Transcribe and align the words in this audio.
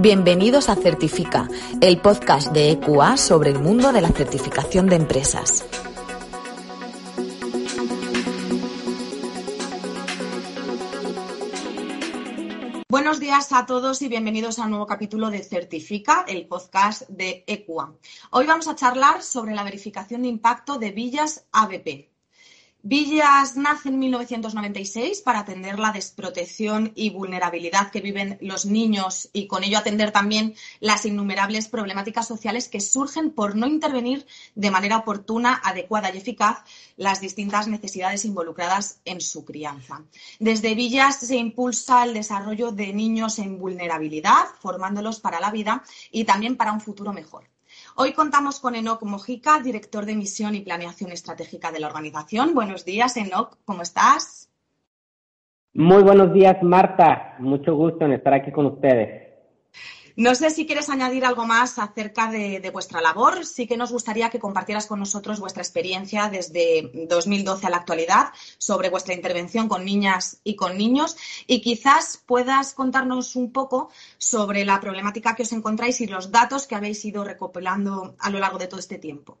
Bienvenidos 0.00 0.68
a 0.68 0.76
Certifica, 0.76 1.48
el 1.80 2.00
podcast 2.00 2.52
de 2.52 2.70
EQA 2.70 3.16
sobre 3.16 3.50
el 3.50 3.58
mundo 3.58 3.90
de 3.90 4.00
la 4.00 4.10
certificación 4.10 4.86
de 4.86 4.94
empresas. 4.94 5.66
Buenos 12.88 13.18
días 13.18 13.52
a 13.52 13.66
todos 13.66 14.00
y 14.02 14.08
bienvenidos 14.08 14.60
a 14.60 14.66
un 14.66 14.70
nuevo 14.70 14.86
capítulo 14.86 15.30
de 15.30 15.42
Certifica, 15.42 16.24
el 16.28 16.46
podcast 16.46 17.08
de 17.08 17.42
EQA. 17.48 17.92
Hoy 18.30 18.46
vamos 18.46 18.68
a 18.68 18.76
charlar 18.76 19.20
sobre 19.24 19.52
la 19.52 19.64
verificación 19.64 20.22
de 20.22 20.28
impacto 20.28 20.78
de 20.78 20.92
Villas 20.92 21.44
ABP. 21.50 22.07
Villas 22.90 23.54
nace 23.54 23.90
en 23.90 23.98
1996 23.98 25.20
para 25.20 25.40
atender 25.40 25.78
la 25.78 25.92
desprotección 25.92 26.90
y 26.94 27.10
vulnerabilidad 27.10 27.90
que 27.90 28.00
viven 28.00 28.38
los 28.40 28.64
niños 28.64 29.28
y 29.34 29.46
con 29.46 29.62
ello 29.62 29.76
atender 29.76 30.10
también 30.10 30.54
las 30.80 31.04
innumerables 31.04 31.68
problemáticas 31.68 32.26
sociales 32.26 32.66
que 32.66 32.80
surgen 32.80 33.30
por 33.30 33.56
no 33.56 33.66
intervenir 33.66 34.26
de 34.54 34.70
manera 34.70 34.96
oportuna, 34.96 35.60
adecuada 35.62 36.10
y 36.10 36.16
eficaz 36.16 36.60
las 36.96 37.20
distintas 37.20 37.68
necesidades 37.68 38.24
involucradas 38.24 39.00
en 39.04 39.20
su 39.20 39.44
crianza. 39.44 40.02
Desde 40.38 40.74
Villas 40.74 41.18
se 41.18 41.36
impulsa 41.36 42.04
el 42.04 42.14
desarrollo 42.14 42.72
de 42.72 42.94
niños 42.94 43.38
en 43.38 43.58
vulnerabilidad, 43.58 44.46
formándolos 44.60 45.20
para 45.20 45.40
la 45.40 45.50
vida 45.50 45.84
y 46.10 46.24
también 46.24 46.56
para 46.56 46.72
un 46.72 46.80
futuro 46.80 47.12
mejor. 47.12 47.44
Hoy 48.00 48.12
contamos 48.12 48.60
con 48.60 48.76
Enoc 48.76 49.02
Mojica, 49.02 49.58
director 49.58 50.06
de 50.06 50.14
misión 50.14 50.54
y 50.54 50.60
planeación 50.60 51.10
estratégica 51.10 51.72
de 51.72 51.80
la 51.80 51.88
organización. 51.88 52.54
Buenos 52.54 52.84
días, 52.84 53.16
Enoc, 53.16 53.56
¿cómo 53.64 53.82
estás? 53.82 54.48
Muy 55.74 56.04
buenos 56.04 56.32
días, 56.32 56.62
Marta. 56.62 57.34
Mucho 57.40 57.74
gusto 57.74 58.04
en 58.04 58.12
estar 58.12 58.34
aquí 58.34 58.52
con 58.52 58.66
ustedes. 58.66 59.27
No 60.18 60.34
sé 60.34 60.50
si 60.50 60.66
quieres 60.66 60.90
añadir 60.90 61.24
algo 61.24 61.46
más 61.46 61.78
acerca 61.78 62.28
de, 62.28 62.70
vuestra 62.72 63.00
labor. 63.00 63.44
Sí 63.44 63.68
que 63.68 63.76
nos 63.76 63.92
gustaría 63.92 64.30
que 64.30 64.40
compartieras 64.40 64.88
con 64.88 64.98
nosotros 64.98 65.38
vuestra 65.38 65.62
experiencia 65.62 66.28
desde 66.28 66.90
2012 67.08 67.64
a 67.64 67.70
la 67.70 67.76
actualidad 67.76 68.24
sobre 68.58 68.90
vuestra 68.90 69.14
intervención 69.14 69.68
con 69.68 69.84
niñas 69.84 70.40
y 70.42 70.56
con 70.56 70.76
niños 70.76 71.16
y 71.46 71.60
quizás 71.60 72.20
puedas 72.26 72.74
contarnos 72.74 73.36
un 73.36 73.52
poco 73.52 73.90
sobre 74.16 74.64
la 74.64 74.80
problemática 74.80 75.36
que 75.36 75.44
os 75.44 75.52
encontráis 75.52 76.00
y 76.00 76.08
los 76.08 76.32
datos 76.32 76.66
que 76.66 76.74
habéis 76.74 77.04
ido 77.04 77.22
recopilando 77.22 78.16
a 78.18 78.28
lo 78.30 78.40
largo 78.40 78.58
de 78.58 78.66
todo 78.66 78.80
este 78.80 78.98
tiempo. 78.98 79.38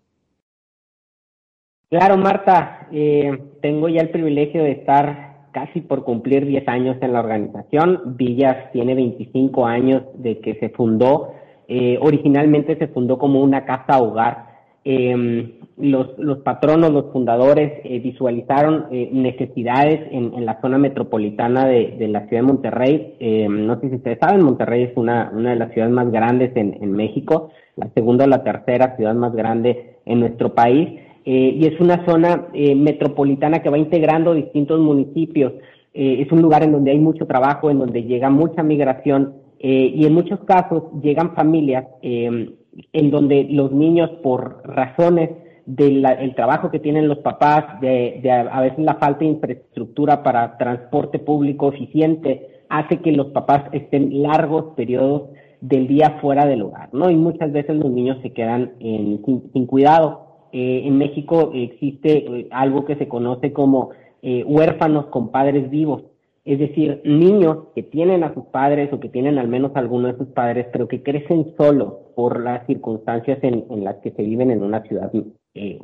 Claro, 1.90 2.16
Marta, 2.18 2.86
eh, 2.92 3.36
tengo 3.60 3.88
ya 3.88 4.02
el 4.02 4.10
privilegio 4.10 4.62
de 4.62 4.70
estar 4.70 5.27
casi 5.58 5.80
por 5.80 6.04
cumplir 6.04 6.46
10 6.46 6.68
años 6.68 6.96
en 7.00 7.12
la 7.12 7.20
organización. 7.20 8.16
Villas 8.16 8.70
tiene 8.72 8.94
25 8.94 9.66
años 9.66 10.02
de 10.14 10.38
que 10.38 10.54
se 10.54 10.68
fundó. 10.68 11.32
Eh, 11.66 11.98
originalmente 12.00 12.76
se 12.76 12.86
fundó 12.88 13.18
como 13.18 13.40
una 13.40 13.64
casa 13.64 14.00
hogar. 14.00 14.46
Em, 14.84 15.54
los, 15.76 16.16
los, 16.18 16.38
patronos, 16.38 16.92
los 16.92 17.12
fundadores 17.12 17.72
eh, 17.84 17.98
visualizaron 17.98 18.86
eh, 18.92 19.10
necesidades 19.12 20.00
en, 20.12 20.46
la 20.46 20.60
zona 20.60 20.78
metropolitana 20.78 21.66
de, 21.66 22.08
la 22.08 22.26
ciudad 22.28 22.42
de 22.42 22.46
Monterrey. 22.46 23.16
Em, 23.18 23.66
no 23.66 23.80
sé 23.80 23.88
si 23.88 23.96
ustedes 23.96 24.18
saben, 24.20 24.44
Monterrey 24.44 24.84
es 24.84 24.96
una, 24.96 25.30
una 25.34 25.50
de 25.50 25.56
las 25.56 25.72
ciudades 25.72 25.92
más 25.92 26.10
grandes 26.12 26.56
en, 26.56 26.78
en 26.80 26.92
México, 26.92 27.50
la 27.76 27.90
segunda 27.94 28.24
o 28.24 28.28
la 28.28 28.44
tercera 28.44 28.96
ciudad 28.96 29.14
más 29.14 29.34
grande 29.34 29.96
en 30.06 30.20
nuestro 30.20 30.54
país. 30.54 31.00
Eh, 31.30 31.58
y 31.60 31.66
es 31.66 31.78
una 31.78 32.06
zona 32.06 32.46
eh, 32.54 32.74
metropolitana 32.74 33.60
que 33.60 33.68
va 33.68 33.76
integrando 33.76 34.32
distintos 34.32 34.80
municipios. 34.80 35.52
Eh, 35.92 36.22
es 36.22 36.32
un 36.32 36.40
lugar 36.40 36.62
en 36.62 36.72
donde 36.72 36.90
hay 36.90 36.98
mucho 36.98 37.26
trabajo, 37.26 37.70
en 37.70 37.80
donde 37.80 38.04
llega 38.04 38.30
mucha 38.30 38.62
migración 38.62 39.34
y 39.60 40.06
en 40.06 40.14
muchos 40.14 40.38
casos 40.44 40.84
llegan 41.02 41.34
familias 41.34 41.84
em, 42.00 42.52
en 42.92 43.10
donde 43.10 43.44
los 43.50 43.72
niños 43.72 44.08
por 44.22 44.62
razones 44.64 45.30
del 45.66 46.34
trabajo 46.36 46.70
que 46.70 46.78
tienen 46.78 47.08
los 47.08 47.18
papás, 47.18 47.78
de, 47.80 48.20
de, 48.22 48.30
a 48.30 48.60
veces 48.60 48.78
la 48.78 48.94
falta 48.94 49.18
de 49.18 49.32
infraestructura 49.32 50.22
para 50.22 50.56
transporte 50.56 51.18
público 51.18 51.72
eficiente, 51.72 52.62
hace 52.68 53.00
que 53.00 53.10
los 53.10 53.26
papás 53.32 53.64
estén 53.72 54.22
largos 54.22 54.74
periodos 54.76 55.24
del 55.60 55.88
día 55.88 56.18
fuera 56.22 56.46
del 56.46 56.62
hogar, 56.62 56.88
¿no? 56.92 57.10
Y 57.10 57.16
muchas 57.16 57.52
veces 57.52 57.76
los 57.76 57.90
niños 57.90 58.16
se 58.22 58.32
quedan 58.32 58.74
en, 58.78 59.20
sin 59.52 59.66
cuidado. 59.66 60.27
Eh, 60.52 60.82
en 60.84 60.96
México 60.96 61.50
existe 61.54 62.18
eh, 62.18 62.48
algo 62.50 62.84
que 62.84 62.96
se 62.96 63.08
conoce 63.08 63.52
como 63.52 63.90
eh, 64.22 64.44
huérfanos 64.44 65.06
con 65.06 65.30
padres 65.30 65.68
vivos, 65.70 66.04
es 66.44 66.58
decir, 66.58 67.02
niños 67.04 67.68
que 67.74 67.82
tienen 67.82 68.24
a 68.24 68.32
sus 68.32 68.46
padres 68.46 68.90
o 68.92 69.00
que 69.00 69.10
tienen 69.10 69.38
al 69.38 69.48
menos 69.48 69.72
alguno 69.74 70.08
de 70.08 70.16
sus 70.16 70.28
padres, 70.28 70.66
pero 70.72 70.88
que 70.88 71.02
crecen 71.02 71.54
solos 71.58 71.92
por 72.16 72.42
las 72.42 72.66
circunstancias 72.66 73.38
en, 73.42 73.66
las 73.84 73.96
que 73.96 74.12
se 74.12 74.22
viven 74.22 74.50
en 74.50 74.62
una 74.62 74.82
ciudad 74.82 75.12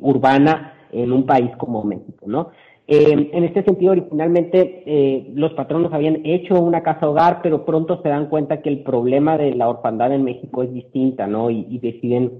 urbana, 0.00 0.72
en 0.92 1.12
un 1.12 1.26
país 1.26 1.50
como 1.58 1.84
México, 1.84 2.24
¿no? 2.26 2.50
en 2.86 3.44
este 3.44 3.62
sentido, 3.64 3.92
originalmente 3.92 5.24
los 5.34 5.52
patronos 5.54 5.92
habían 5.92 6.20
hecho 6.24 6.60
una 6.60 6.82
casa 6.82 7.08
hogar, 7.08 7.40
pero 7.42 7.64
pronto 7.64 8.00
se 8.02 8.08
dan 8.08 8.28
cuenta 8.28 8.62
que 8.62 8.68
el 8.68 8.82
problema 8.82 9.36
de 9.36 9.54
la 9.54 9.68
orfandad 9.68 10.12
en 10.12 10.22
México 10.22 10.62
es 10.62 10.72
distinta, 10.72 11.26
¿no? 11.26 11.50
y 11.50 11.78
deciden 11.78 12.30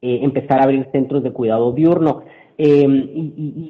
eh, 0.00 0.20
empezar 0.22 0.60
a 0.60 0.64
abrir 0.64 0.86
centros 0.92 1.22
de 1.22 1.32
cuidado 1.32 1.72
diurno. 1.72 2.22
Em, 2.58 3.08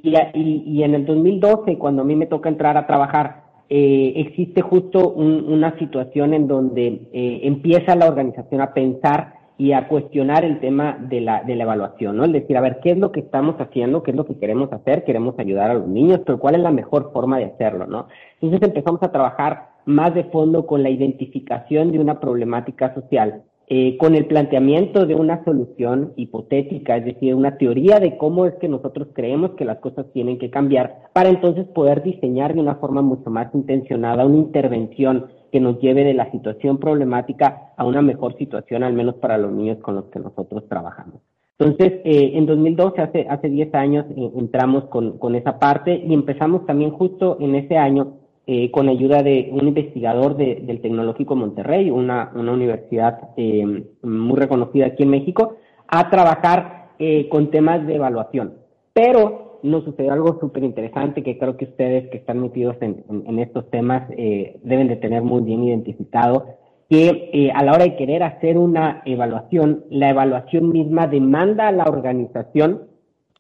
y, 0.03 0.83
en 0.83 0.95
el 0.95 1.07
2012, 1.07 1.79
cuando 1.79 2.03
a 2.03 2.05
mí 2.05 2.17
me 2.17 2.27
toca 2.27 2.49
entrar 2.49 2.77
a 2.77 2.87
trabajar, 2.87 3.45
eh, 3.69 4.15
existe 4.17 4.63
justo 4.63 5.11
una 5.11 5.79
situación 5.79 6.35
en 6.35 6.49
donde 6.49 7.09
eh, 7.13 7.41
empieza 7.43 7.95
la 7.95 8.09
organización 8.09 8.63
a 8.63 8.73
pensar 8.73 9.35
y 9.59 9.73
a 9.73 9.89
cuestionar 9.89 10.45
el 10.45 10.61
tema 10.61 10.97
de 11.01 11.21
la, 11.21 11.43
de 11.43 11.55
la 11.55 11.65
evaluación, 11.65 12.17
¿no? 12.17 12.25
Es 12.25 12.33
decir, 12.33 12.57
a 12.57 12.61
ver, 12.61 12.79
¿qué 12.83 12.93
es 12.93 12.99
lo 12.99 13.13
que 13.13 13.21
estamos 13.21 13.57
haciendo? 13.61 14.03
¿Qué 14.03 14.13
es 14.13 14.17
lo 14.17 14.25
que 14.25 14.39
queremos 14.39 14.73
hacer? 14.73 15.05
Queremos 15.05 15.39
ayudar 15.39 15.71
a 15.71 15.75
los 15.75 15.89
niños, 15.89 16.21
pero 16.25 16.39
¿cuál 16.39 16.55
es 16.55 16.61
la 16.63 16.71
mejor 16.71 17.13
forma 17.13 17.39
de 17.39 17.47
hacerlo, 17.47 17.87
no? 17.87 18.07
Entonces 18.41 18.69
empezamos 18.69 19.03
a 19.03 19.13
trabajar 19.13 19.69
más 19.85 20.15
de 20.15 20.25
fondo 20.25 20.67
con 20.67 20.83
la 20.83 20.91
identificación 20.91 21.93
de 21.93 21.99
una 21.99 22.21
problemática 22.21 22.95
social 22.95 23.43
eh, 23.71 23.99
con 23.99 24.15
el 24.15 24.25
planteamiento 24.25 25.05
de 25.05 25.15
una 25.15 25.45
solución 25.45 26.15
hipotética, 26.17 26.97
es 26.97 27.05
decir, 27.05 27.35
una 27.35 27.59
teoría 27.59 28.01
de 28.01 28.17
cómo 28.17 28.47
es 28.47 28.55
que 28.55 28.69
nosotros 28.69 29.09
creemos 29.13 29.51
que 29.53 29.67
las 29.67 29.79
cosas 29.79 30.07
tienen 30.15 30.39
que 30.39 30.49
cambiar, 30.49 31.11
para 31.13 31.29
entonces 31.29 31.67
poder 31.67 32.03
diseñar 32.03 32.55
de 32.55 32.61
una 32.61 32.77
forma 32.77 33.03
mucho 33.03 33.29
más 33.29 33.55
intencionada 33.55 34.25
una 34.25 34.39
intervención 34.39 35.27
que 35.53 35.61
nos 35.61 35.81
lleve 35.81 36.05
de 36.05 36.15
la 36.15 36.31
situación 36.31 36.79
problemática 36.79 37.73
a 37.77 37.85
una 37.85 38.01
mejor 38.01 38.39
situación, 38.39 38.83
al 38.83 38.95
menos 38.95 39.17
para 39.17 39.37
los 39.37 39.53
niños 39.53 39.79
con 39.79 39.97
los 39.97 40.07
que 40.07 40.19
nosotros 40.19 40.67
trabajamos. 40.69 41.21
Entonces, 41.59 42.01
eh, 42.05 42.33
en 42.35 42.47
2012, 42.47 43.03
hace, 43.03 43.27
hace 43.29 43.51
10 43.51 43.75
años, 43.75 44.07
eh, 44.17 44.31
entramos 44.37 44.85
con, 44.85 45.19
con 45.19 45.35
esa 45.35 45.59
parte 45.59 46.03
y 46.07 46.15
empezamos 46.15 46.65
también 46.65 46.93
justo 46.93 47.37
en 47.41 47.55
ese 47.55 47.77
año 47.77 48.15
eh, 48.51 48.71
con 48.71 48.89
ayuda 48.89 49.23
de 49.23 49.51
un 49.53 49.69
investigador 49.69 50.35
del 50.39 50.81
Tecnológico 50.81 51.37
Monterrey, 51.37 51.91
una, 51.91 52.33
universidad 52.35 53.33
eh, 53.37 53.85
muy 54.01 54.39
reconocida 54.39 54.87
aquí 54.87 55.03
en 55.03 55.11
México, 55.11 55.57
a 55.87 56.09
trabajar 56.09 56.93
eh, 56.99 57.29
con 57.29 57.51
temas 57.51 57.87
de 57.87 57.97
evaluación. 57.97 58.55
Pero 58.95 59.61
nos 59.63 59.85
sucedió 59.85 60.15
algo 60.15 60.41
súper 60.41 60.65
interesante 60.65 61.23
que 61.23 61.37
creo 61.37 61.59
que 61.59 61.67
ustedes 61.67 62.09
que 62.09 62.17
están 62.17 62.41
metidos 62.41 62.77
en, 62.81 63.05
en, 63.11 63.39
estos 63.39 63.69
temas 63.69 64.09
deben 64.09 64.89
de 64.89 64.97
tener 64.97 65.21
muy 65.21 65.43
bien 65.43 65.65
identificado, 65.65 66.47
que 66.89 67.53
a 67.55 67.63
la 67.63 67.73
hora 67.75 67.85
de 67.85 67.97
querer 67.97 68.23
hacer 68.23 68.57
una 68.57 69.03
evaluación, 69.05 69.85
la 69.91 70.09
evaluación 70.09 70.71
misma 70.71 71.07
demanda 71.07 71.69
a 71.69 71.73
la 71.73 71.85
organización 71.85 72.85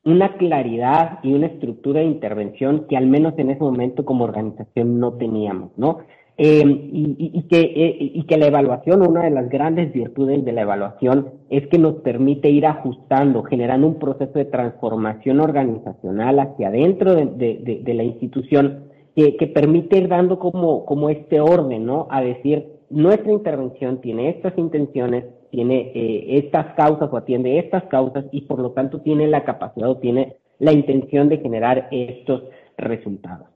una 0.05 0.37
claridad 0.37 1.19
y 1.23 1.35
una 1.35 1.47
estructura 1.47 2.01
de 2.01 2.07
intervención 2.07 2.87
que 2.89 2.97
al 2.97 3.07
menos 3.07 3.35
en 3.39 3.51
ese 3.51 3.61
momento 3.61 4.05
como 4.05 4.25
organización 4.25 4.99
no 5.01 5.15
teníamos, 5.15 5.71
¿no? 5.77 5.99
Eh, 6.41 6.63
y, 6.65 7.43
que, 7.49 7.59
eh, 7.59 7.97
y 7.99 8.23
que 8.23 8.37
la 8.37 8.47
evaluación, 8.47 9.03
una 9.03 9.25
de 9.25 9.31
las 9.31 9.49
grandes 9.49 9.93
virtudes 9.93 10.45
de 10.45 10.53
la 10.53 10.61
evaluación 10.63 11.31
es 11.51 11.67
que 11.67 11.79
nos 11.79 11.97
permite 11.97 12.49
ir 12.49 12.65
ajustando, 12.65 13.43
generando 13.43 13.89
un 13.89 13.99
proceso 13.99 14.35
de 14.35 14.45
transformación 14.45 15.41
organizacional 15.41 16.39
hacia 16.39 16.69
adentro 16.69 17.17
de, 17.17 17.83
de, 17.85 17.95
la 17.95 18.05
institución 18.05 18.85
que, 19.17 19.37
que, 19.37 19.49
permite 19.49 19.99
ir 19.99 20.07
dando 20.07 20.39
como, 20.39 20.87
como 20.87 21.11
este 21.11 21.41
orden, 21.41 21.85
¿no? 21.87 22.07
A 22.09 22.21
decir, 22.21 22.67
nuestra 22.89 23.33
intervención 23.33 24.01
tiene 24.01 24.29
estas 24.29 24.57
intenciones, 24.59 25.25
tiene 25.51 25.93
eh, 25.95 26.39
estas 26.39 26.75
causas 26.75 27.09
o 27.13 27.17
atiende 27.17 27.59
estas 27.59 27.85
causas 27.85 28.25
y 28.33 28.43
por 28.43 28.61
lo 28.61 28.73
tanto 28.73 29.01
tiene 29.01 29.27
la 29.27 29.45
capacidad 29.45 29.91
o 29.91 29.99
tiene 29.99 30.37
la 30.59 30.73
intención 30.73 31.29
de 31.29 31.39
generar 31.39 31.89
estos 31.91 32.45
resultados. 32.77 33.49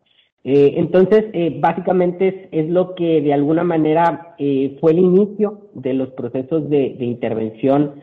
Eh, 0.44 0.74
entonces, 0.76 1.26
eh, 1.32 1.56
básicamente 1.60 2.48
es, 2.50 2.68
lo 2.68 2.94
que 2.94 3.20
de 3.20 3.32
alguna 3.32 3.62
manera 3.62 4.34
fue 4.80 4.90
el 4.90 4.98
inicio 4.98 5.68
de 5.74 5.94
los 5.94 6.10
procesos 6.10 6.68
de, 6.68 6.96
de 6.98 7.04
intervención 7.04 7.94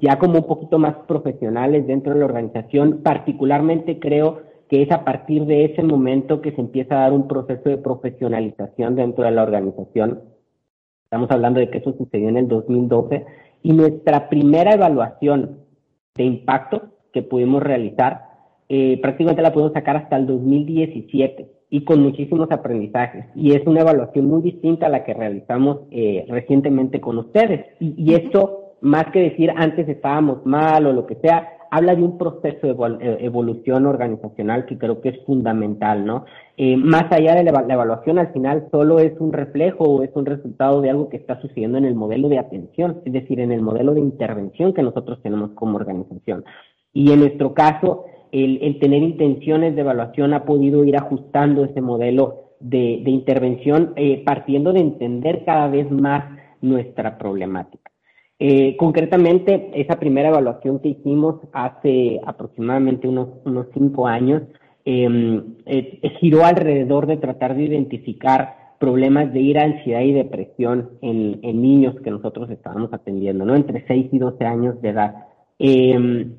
ya 0.00 0.18
como 0.18 0.40
un 0.40 0.46
poquito 0.46 0.78
más 0.78 0.96
profesionales 1.08 1.86
dentro 1.86 2.12
de 2.12 2.20
la 2.20 2.26
organización. 2.26 3.00
Particularmente 3.02 3.98
creo 3.98 4.42
que 4.68 4.82
es 4.82 4.90
a 4.92 5.02
partir 5.02 5.46
de 5.46 5.64
ese 5.64 5.82
momento 5.82 6.42
que 6.42 6.52
se 6.52 6.60
empieza 6.60 6.96
a 6.96 7.00
dar 7.04 7.12
un 7.14 7.26
proceso 7.26 7.70
de 7.70 7.78
profesionalización 7.78 8.96
dentro 8.96 9.24
de 9.24 9.30
la 9.30 9.42
organización 9.42 10.20
Estamos 11.14 11.30
hablando 11.30 11.60
de 11.60 11.70
que 11.70 11.78
eso 11.78 11.94
sucedió 11.96 12.28
en 12.28 12.36
el 12.36 12.48
2012 12.48 13.24
y 13.62 13.72
nuestra 13.72 14.28
primera 14.28 14.74
evaluación 14.74 15.60
de 16.16 16.24
impacto 16.24 16.88
que 17.12 17.22
pudimos 17.22 17.62
realizar 17.62 18.22
eh, 18.68 18.98
prácticamente 19.00 19.40
la 19.40 19.52
pudimos 19.52 19.74
sacar 19.74 19.96
hasta 19.96 20.16
el 20.16 20.26
2017 20.26 21.52
y 21.70 21.84
con 21.84 22.02
muchísimos 22.02 22.50
aprendizajes. 22.50 23.26
Y 23.36 23.54
es 23.54 23.64
una 23.64 23.82
evaluación 23.82 24.26
muy 24.26 24.42
distinta 24.42 24.86
a 24.86 24.88
la 24.88 25.04
que 25.04 25.14
realizamos 25.14 25.82
eh, 25.92 26.26
recientemente 26.28 27.00
con 27.00 27.16
ustedes. 27.18 27.64
Y, 27.78 27.94
y 27.96 28.14
esto, 28.14 28.74
más 28.80 29.04
que 29.12 29.20
decir 29.20 29.52
antes 29.54 29.88
estábamos 29.88 30.44
mal 30.44 30.84
o 30.84 30.92
lo 30.92 31.06
que 31.06 31.14
sea, 31.22 31.48
habla 31.74 31.96
de 31.96 32.04
un 32.04 32.16
proceso 32.18 32.66
de 32.68 32.72
eh, 33.00 33.16
evolución 33.20 33.86
organizacional 33.86 34.64
que 34.64 34.78
creo 34.78 35.00
que 35.00 35.08
es 35.08 35.24
fundamental, 35.26 36.06
¿no? 36.06 36.24
Eh, 36.56 36.76
más 36.76 37.10
allá 37.10 37.34
de 37.34 37.42
la, 37.42 37.50
evaluación, 37.68 38.20
al 38.20 38.32
final 38.32 38.68
solo 38.70 39.00
es 39.00 39.12
un 39.18 39.32
reflejo 39.32 39.82
o 39.82 40.02
es 40.04 40.10
un 40.14 40.24
resultado 40.24 40.80
de 40.80 40.90
algo 40.90 41.08
que 41.08 41.16
está 41.16 41.40
sucediendo 41.40 41.76
en 41.76 41.84
el 41.84 41.96
modelo 41.96 42.28
de 42.28 42.38
atención, 42.38 43.02
es 43.04 43.12
decir, 43.12 43.40
en 43.40 43.50
el 43.50 43.60
modelo 43.60 43.92
de 43.92 44.00
intervención 44.00 44.72
que 44.72 44.84
nosotros 44.84 45.20
tenemos 45.20 45.50
como 45.54 45.76
organización. 45.76 46.44
Y 46.92 47.10
en 47.10 47.18
nuestro 47.18 47.54
caso, 47.54 48.04
el, 48.30 48.78
tener 48.78 49.02
intenciones 49.02 49.74
de 49.74 49.80
evaluación 49.80 50.32
ha 50.32 50.44
podido 50.44 50.84
ir 50.84 50.96
ajustando 50.96 51.64
ese 51.64 51.80
modelo 51.80 52.52
de, 52.60 53.02
intervención, 53.04 53.94
eh, 53.96 54.22
partiendo 54.24 54.72
de 54.72 54.80
entender 54.80 55.44
cada 55.44 55.66
vez 55.66 55.90
más 55.90 56.24
nuestra 56.60 57.18
problemática. 57.18 57.93
Eh, 58.38 58.76
concretamente, 58.76 59.70
esa 59.74 59.98
primera 59.98 60.28
evaluación 60.28 60.80
que 60.80 60.88
hicimos 60.88 61.36
hace 61.52 62.20
aproximadamente 62.26 63.06
unos, 63.06 63.28
unos 63.44 63.66
cinco 63.72 64.06
años 64.06 64.42
em, 64.84 65.54
eh, 65.66 66.00
giró 66.20 66.44
alrededor 66.44 67.06
de 67.06 67.16
tratar 67.16 67.54
de 67.54 67.62
identificar 67.62 68.74
problemas 68.78 69.32
de 69.32 69.40
ira, 69.40 69.62
ansiedad 69.62 70.02
y 70.02 70.12
depresión 70.12 70.90
en, 71.00 71.38
en, 71.42 71.62
niños 71.62 71.94
que 72.02 72.10
nosotros 72.10 72.50
estábamos 72.50 72.92
atendiendo, 72.92 73.44
¿no? 73.44 73.54
Entre 73.54 73.86
6 73.86 74.08
y 74.12 74.18
12 74.18 74.44
años 74.44 74.82
de 74.82 74.88
edad. 74.90 75.14
Em, 75.58 76.34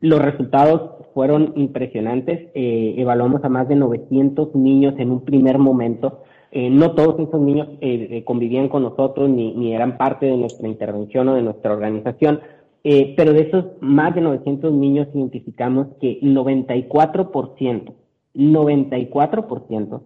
los 0.00 0.20
resultados 0.20 1.06
fueron 1.14 1.52
impresionantes. 1.56 2.50
Eh, 2.54 2.94
evaluamos 2.98 3.44
a 3.44 3.48
más 3.48 3.68
de 3.68 3.76
900 3.76 4.54
niños 4.54 4.94
en 4.98 5.10
un 5.10 5.24
primer 5.24 5.58
momento 5.58 6.23
eh, 6.56 6.70
no 6.70 6.92
todos 6.92 7.18
esos 7.18 7.40
niños 7.40 7.66
eh, 7.80 8.06
eh, 8.12 8.24
convivían 8.24 8.68
con 8.68 8.84
nosotros 8.84 9.28
ni, 9.28 9.74
eran 9.74 9.98
parte 9.98 10.26
de 10.26 10.36
nuestra 10.36 10.68
intervención 10.68 11.28
o 11.28 11.34
de 11.34 11.42
nuestra 11.42 11.72
organización, 11.72 12.40
pero 13.16 13.32
de 13.32 13.40
esos 13.40 13.64
más 13.80 14.14
de 14.14 14.20
900 14.20 14.72
niños 14.72 15.08
identificamos 15.14 15.88
que 16.00 16.20
94%, 16.20 17.92
94% 18.34 20.02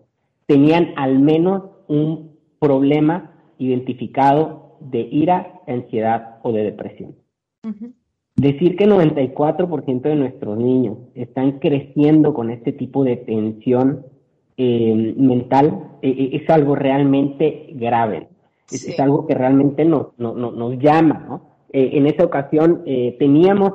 tenían 0.46 0.92
al 0.96 1.18
menos 1.18 1.64
un 1.88 2.38
problema 2.60 3.32
identificado 3.58 4.76
de 4.80 5.00
ira, 5.00 5.60
ansiedad 5.66 6.38
o 6.42 6.52
de 6.52 6.62
depresión. 6.62 7.16
Decir 8.36 8.76
que 8.76 8.86
94% 8.86 10.02
de 10.02 10.16
nuestros 10.16 10.56
niños 10.56 10.98
están 11.14 11.58
creciendo 11.58 12.32
con 12.32 12.50
este 12.50 12.72
tipo 12.72 13.04
de 13.04 13.16
tensión 13.16 14.06
eh, 14.60 15.14
mental 15.16 15.84
eh, 16.02 16.10
eh, 16.10 16.30
es 16.32 16.50
algo 16.50 16.74
realmente 16.74 17.68
grave. 17.74 18.26
Es, 18.68 18.98
algo 18.98 19.24
que 19.26 19.34
realmente 19.34 19.84
nos, 19.84 20.08
nos 20.18 20.78
llama, 20.78 21.24
¿no? 21.26 21.48
en 21.70 22.06
esa 22.06 22.24
ocasión 22.24 22.82
teníamos, 23.18 23.72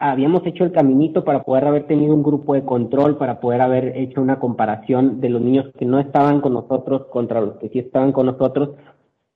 habíamos 0.00 0.44
hecho 0.46 0.64
el 0.64 0.72
caminito 0.72 1.22
para 1.22 1.44
poder 1.44 1.66
haber 1.66 1.86
tenido 1.86 2.12
un 2.12 2.24
grupo 2.24 2.54
de 2.54 2.64
control, 2.64 3.18
para 3.18 3.38
poder 3.38 3.60
haber 3.60 3.96
hecho 3.96 4.20
una 4.20 4.40
comparación 4.40 5.20
de 5.20 5.28
los 5.28 5.40
niños 5.42 5.66
que 5.78 5.84
no 5.84 6.00
estaban 6.00 6.40
con 6.40 6.54
nosotros 6.54 7.06
contra 7.06 7.40
los 7.40 7.56
que 7.58 7.68
sí 7.68 7.78
estaban 7.78 8.10
con 8.10 8.26
nosotros, 8.26 8.70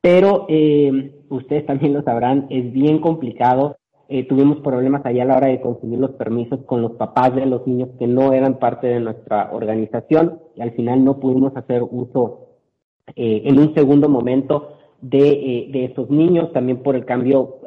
pero 0.00 0.46
ustedes 1.28 1.66
también 1.66 1.92
lo 1.92 2.02
sabrán, 2.02 2.46
es 2.50 2.72
bien 2.72 3.00
complicado 3.00 3.76
eh, 4.08 4.25
tuvimos 4.29 4.58
problemas 4.58 5.05
allá 5.05 5.25
a 5.25 5.26
la 5.26 5.37
hora 5.37 5.49
de 5.49 5.61
conseguir 5.61 5.99
los 5.99 6.12
permisos 6.12 6.61
con 6.64 6.81
los 6.81 6.93
papás 6.93 7.35
de 7.35 7.44
los 7.44 7.67
niños 7.67 7.88
que 7.99 8.06
no 8.06 8.32
eran 8.32 8.61
parte 8.61 8.87
de 8.87 9.00
nuestra 9.00 9.50
organización 9.53 10.38
y 10.55 10.61
al 10.62 10.70
final 10.73 11.05
no 11.05 11.19
pudimos 11.19 11.56
hacer 11.56 11.82
uso 11.82 12.50
eh, 13.17 13.43
en 13.44 13.58
un 13.58 13.75
segundo 13.75 14.08
momento 14.08 14.76
de, 15.00 15.29
eh, 15.29 15.69
de 15.73 15.85
esos 15.87 16.08
niños, 16.08 16.53
también 16.53 16.82
por 16.85 16.94
el 16.94 17.05
cambio, 17.05 17.58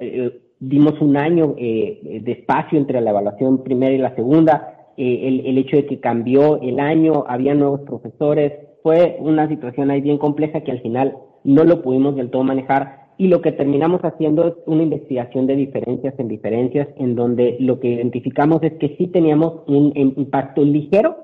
dimos 0.60 1.00
un 1.02 1.16
año 1.18 1.56
de 1.56 2.32
espacio 2.32 2.78
entre 2.78 3.02
la 3.02 3.12
evaluación 3.12 3.64
primera 3.64 3.94
y 3.94 3.98
la 3.98 4.16
segunda, 4.16 4.92
el, 4.98 5.46
el 5.46 5.58
hecho 5.58 5.78
de 5.78 5.86
que 5.86 6.00
cambió 6.00 6.60
el 6.62 6.80
año, 6.80 7.26
había 7.28 7.54
nuevos 7.54 7.82
profesores, 7.82 8.54
fue 8.82 9.18
una 9.20 9.48
situación 9.48 9.92
ahí 9.92 10.02
bien 10.02 10.18
compleja 10.18 10.62
que 10.62 10.72
al 10.72 10.82
final 10.82 11.18
no 11.44 11.64
lo 11.64 11.82
pudimos 11.82 12.16
del 12.16 12.30
todo 12.30 12.44
manejar 12.44 12.99
y 13.20 13.28
lo 13.28 13.42
que 13.42 13.52
terminamos 13.52 14.00
haciendo 14.02 14.48
es 14.48 14.54
una 14.66 14.82
investigación 14.82 15.46
de 15.46 15.58
diferencias 15.58 16.18
en 16.18 16.30
diferencias, 16.30 16.88
en 16.96 17.16
donde 17.16 17.58
lo 17.60 17.82
que 17.82 17.90
identificamos 17.90 18.64
es 18.64 18.72
que 18.76 18.96
sí 18.98 19.08
teníamos 19.08 19.56
un, 19.68 19.92
impacto 19.94 20.64
ligero 20.64 21.18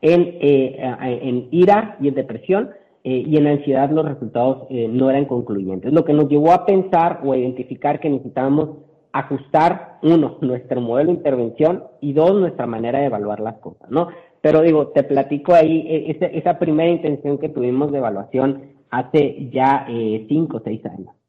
en, 0.00 0.36
eh, 0.40 0.78
en 1.00 1.48
ira 1.50 1.96
y 2.00 2.06
en 2.06 2.14
depresión, 2.14 2.70
eh, 3.02 3.24
y 3.26 3.36
en 3.36 3.48
ansiedad 3.48 3.90
los 3.90 4.06
resultados 4.06 4.68
eh, 4.70 4.86
no 4.88 5.10
eran 5.10 5.24
concluyentes. 5.24 5.92
Lo 5.92 6.04
que 6.04 6.12
nos 6.12 6.28
llevó 6.28 6.52
a 6.52 6.64
pensar 6.64 7.20
o 7.24 7.32
a 7.32 7.36
identificar 7.36 7.98
que 7.98 8.10
necesitábamos 8.10 8.68
ajustar, 9.10 9.98
uno, 10.04 10.38
nuestro 10.42 10.80
modelo 10.80 11.10
de 11.10 11.16
intervención 11.16 11.82
y 12.00 12.12
dos, 12.12 12.32
nuestra 12.32 12.68
manera 12.68 13.00
de 13.00 13.06
evaluar 13.06 13.40
las 13.40 13.56
cosas, 13.56 13.90
¿no? 13.90 14.06
Pero 14.40 14.62
digo, 14.62 14.88
te 14.88 15.02
platico 15.02 15.52
ahí 15.54 15.84
e, 15.88 16.12
esa, 16.12 16.26
esa 16.26 16.60
primera 16.60 16.90
intención 16.90 17.38
que 17.38 17.48
tuvimos 17.48 17.90
de 17.90 17.98
evaluación 17.98 18.62
hace 18.88 19.48
ya 19.50 19.84
cinco 20.28 20.58
o 20.58 20.62
seis 20.64 20.86
años. 20.86 21.19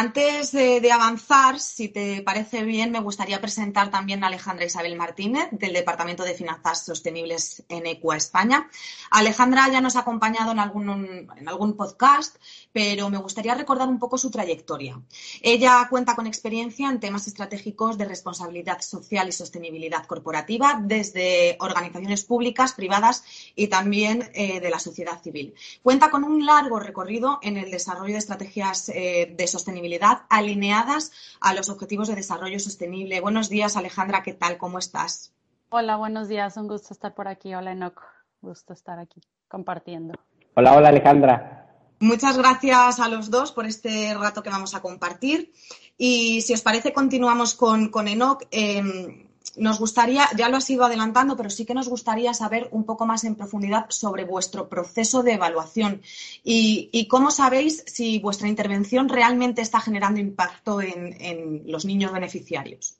Antes 0.00 0.52
de, 0.52 0.92
avanzar, 0.92 1.58
si 1.58 1.88
te 1.88 2.22
parece 2.22 2.62
bien, 2.62 2.92
me 2.92 3.00
gustaría 3.00 3.40
presentar 3.40 3.90
también 3.90 4.22
a 4.22 4.28
Alejandra 4.28 4.64
Isabel 4.64 4.94
Martínez, 4.94 5.48
del 5.50 5.72
Departamento 5.72 6.22
de 6.22 6.34
Finanzas 6.34 6.84
Sostenibles 6.84 7.64
en 7.68 7.84
ECUA 7.84 8.16
España. 8.16 8.70
Alejandra 9.10 9.68
ya 9.72 9.80
nos 9.80 9.96
ha 9.96 10.00
acompañado 10.00 10.52
en 10.52 10.60
algún, 10.60 11.28
en 11.36 11.48
algún 11.48 11.76
podcast, 11.76 12.36
pero 12.72 13.10
me 13.10 13.18
gustaría 13.18 13.56
recordar 13.56 13.88
un 13.88 13.98
poco 13.98 14.18
su 14.18 14.30
trayectoria. 14.30 15.02
Ella 15.42 15.88
cuenta 15.90 16.14
con 16.14 16.28
experiencia 16.28 16.88
en 16.88 17.00
temas 17.00 17.26
estratégicos 17.26 17.98
de 17.98 18.04
responsabilidad 18.04 18.80
social 18.82 19.28
y 19.28 19.32
sostenibilidad 19.32 20.06
corporativa 20.06 20.80
desde 20.80 21.56
organizaciones 21.58 22.22
públicas, 22.22 22.72
privadas 22.72 23.24
y 23.56 23.66
también 23.66 24.30
eh, 24.32 24.60
de 24.60 24.70
la 24.70 24.78
sociedad 24.78 25.20
civil. 25.20 25.54
Cuenta 25.82 26.08
con 26.08 26.22
un 26.22 26.46
largo 26.46 26.78
recorrido 26.78 27.40
en 27.42 27.56
el 27.56 27.72
desarrollo 27.72 28.12
de 28.12 28.20
estrategias 28.20 28.90
eh, 28.90 29.34
de 29.36 29.46
sostenibilidad 29.48 29.87
alineadas 30.28 31.12
a 31.40 31.54
los 31.54 31.68
objetivos 31.68 32.08
de 32.08 32.14
desarrollo 32.14 32.58
sostenible. 32.58 33.20
Buenos 33.20 33.48
días, 33.48 33.76
Alejandra, 33.76 34.22
¿qué 34.22 34.34
tal? 34.34 34.58
¿Cómo 34.58 34.78
estás? 34.78 35.32
Hola, 35.70 35.96
buenos 35.96 36.28
días, 36.28 36.56
un 36.56 36.68
gusto 36.68 36.94
estar 36.94 37.14
por 37.14 37.28
aquí. 37.28 37.54
Hola, 37.54 37.72
Enoch, 37.72 38.00
gusto 38.40 38.72
estar 38.72 38.98
aquí 38.98 39.20
compartiendo. 39.48 40.14
Hola, 40.54 40.74
hola, 40.74 40.88
Alejandra. 40.88 41.66
Muchas 42.00 42.38
gracias 42.38 43.00
a 43.00 43.08
los 43.08 43.30
dos 43.30 43.52
por 43.52 43.66
este 43.66 44.14
rato 44.14 44.42
que 44.42 44.50
vamos 44.50 44.74
a 44.74 44.80
compartir. 44.80 45.52
Y 45.96 46.40
si 46.42 46.54
os 46.54 46.62
parece, 46.62 46.92
continuamos 46.92 47.54
con, 47.54 47.90
con 47.90 48.08
Enoch. 48.08 48.44
Em, 48.50 49.27
nos 49.56 49.78
gustaría, 49.80 50.24
ya 50.36 50.48
lo 50.48 50.56
has 50.56 50.68
ido 50.70 50.84
adelantando, 50.84 51.36
pero 51.36 51.50
sí 51.50 51.64
que 51.64 51.74
nos 51.74 51.88
gustaría 51.88 52.34
saber 52.34 52.68
un 52.70 52.84
poco 52.84 53.06
más 53.06 53.24
en 53.24 53.34
profundidad 53.34 53.86
sobre 53.88 54.24
vuestro 54.24 54.68
proceso 54.68 55.22
de 55.22 55.34
evaluación 55.34 56.00
y, 56.44 57.06
cómo 57.08 57.30
sabéis 57.30 57.84
si 57.86 58.18
vuestra 58.18 58.48
intervención 58.48 59.08
realmente 59.08 59.62
está 59.62 59.80
generando 59.80 60.20
impacto 60.20 60.80
en, 60.80 61.62
los 61.66 61.84
niños 61.84 62.12
beneficiarios. 62.12 62.98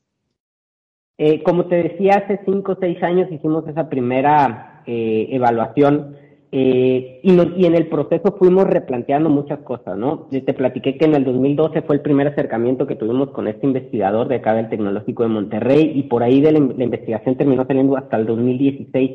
Eh, 1.19 1.43
como 1.43 1.67
te 1.67 1.77
decía, 1.77 2.23
hace 2.25 2.41
cinco 2.45 2.73
o 2.73 2.77
seis 2.81 3.03
años 3.03 3.31
hicimos 3.31 3.67
esa 3.67 3.89
primera 3.89 4.83
eh, 4.87 5.29
evaluación 5.31 6.17
eh, 6.51 7.21
y, 7.23 7.33
y, 7.61 7.67
en 7.67 7.75
el 7.75 7.89
proceso 7.89 8.35
fuimos 8.39 8.65
replanteando 8.65 9.29
muchas 9.29 9.59
cosas, 9.61 9.99
¿no? 9.99 10.29
Te 10.31 10.55
platiqué 10.55 10.97
que 10.97 11.05
en 11.05 11.15
el 11.15 11.25
2012 11.25 11.83
fue 11.83 11.97
el 11.97 12.01
primer 12.01 12.29
acercamiento 12.29 12.87
que 12.87 12.97
tuvimos 12.97 13.31
con 13.31 13.49
este 13.49 13.67
investigador 13.67 14.29
de 14.29 14.37
acá 14.37 14.55
del 14.55 14.71
Tecnológico 14.71 15.25
de 15.25 15.29
Monterrey 15.29 15.93
y 15.95 16.05
por 16.05 16.23
ahí 16.23 16.41
de 16.41 16.53
la, 16.53 16.59
investigación 16.59 17.37
terminó 17.37 17.67
saliendo 17.67 17.99
hasta 17.99 18.17
el 18.17 18.25
2016 18.25 19.11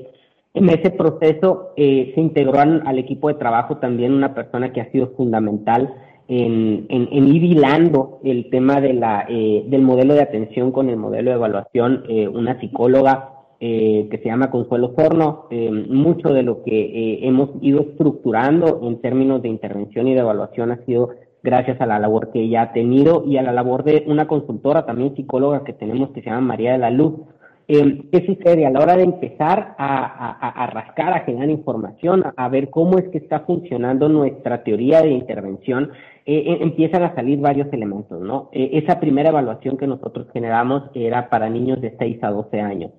En 0.54 0.70
ese 0.70 0.92
proceso 0.92 1.72
eh, 1.76 2.12
se 2.14 2.22
integró 2.22 2.60
al, 2.60 3.00
equipo 3.00 3.30
de 3.30 3.34
trabajo 3.36 3.78
también 3.78 4.14
una 4.14 4.36
persona 4.36 4.72
que 4.72 4.82
ha 4.82 4.92
sido 4.92 5.08
fundamental 5.18 5.92
en, 6.28 6.86
en, 6.90 7.28
ir 7.34 7.44
hilando 7.44 8.20
el 8.24 8.52
tema 8.52 8.80
de 8.80 8.94
la, 8.94 9.26
eh, 9.28 9.66
del 9.68 9.82
modelo 9.82 10.14
de 10.14 10.22
atención 10.22 10.72
con 10.72 10.90
el 10.90 10.98
modelo 10.98 11.32
de 11.32 11.38
evaluación, 11.38 12.04
eh, 12.08 12.28
una 12.28 12.60
psicóloga 12.60 13.33
eh, 13.66 14.10
que 14.12 14.18
se 14.18 14.26
llama 14.26 14.52
Consuelo 14.52 14.94
Forno. 14.94 15.48
mucho 15.90 16.34
de 16.34 16.44
lo 16.44 16.64
que 16.64 17.26
hemos 17.26 17.52
ido 17.62 17.80
estructurando 17.80 18.82
en 18.84 19.00
términos 19.00 19.42
de 19.42 19.48
intervención 19.48 20.06
y 20.10 20.14
de 20.14 20.20
evaluación 20.20 20.72
ha 20.72 20.84
sido 20.86 21.12
gracias 21.42 21.80
a 21.80 21.86
la 21.86 21.98
labor 21.98 22.32
que 22.34 22.42
ella 22.42 22.64
ha 22.64 22.74
tenido 22.74 23.24
y 23.26 23.38
a 23.38 23.42
la 23.42 23.54
labor 23.54 23.86
de 23.86 24.04
una 24.06 24.28
consultora 24.28 24.86
también 24.86 25.16
psicóloga 25.16 25.64
que 25.64 25.72
tenemos 25.72 26.10
que 26.10 26.22
se 26.22 26.30
llama 26.30 26.42
María 26.42 26.74
de 26.74 26.80
la 26.80 26.90
Luz. 26.90 27.14
¿Qué 27.66 28.26
sucede? 28.26 28.66
A 28.66 28.70
la 28.70 28.82
hora 28.82 28.98
de 28.98 29.04
empezar 29.04 29.76
a, 29.78 30.70
rascar, 30.74 31.14
a 31.14 31.22
generar 31.22 31.50
información, 31.50 32.22
a, 32.36 32.50
ver 32.50 32.70
cómo 32.70 32.98
es 33.00 33.08
que 33.10 33.20
está 33.20 33.40
funcionando 33.42 34.10
nuestra 34.10 34.64
teoría 34.64 35.02
de 35.02 35.12
intervención, 35.12 35.92
eh, 36.26 36.44
eh, 36.48 36.58
empiezan 36.62 37.04
a 37.04 37.16
salir 37.16 37.40
varios 37.40 37.72
elementos, 37.72 38.22
¿no? 38.22 38.50
Eh, 38.52 38.72
esa 38.74 39.00
primera 39.00 39.30
evaluación 39.30 39.78
que 39.78 39.88
nosotros 39.88 40.28
generamos 40.34 40.84
era 40.94 41.30
para 41.30 41.50
niños 41.50 41.82
de 41.82 41.96
6 41.98 42.24
a 42.24 42.32
12 42.32 42.62
años. 42.62 42.92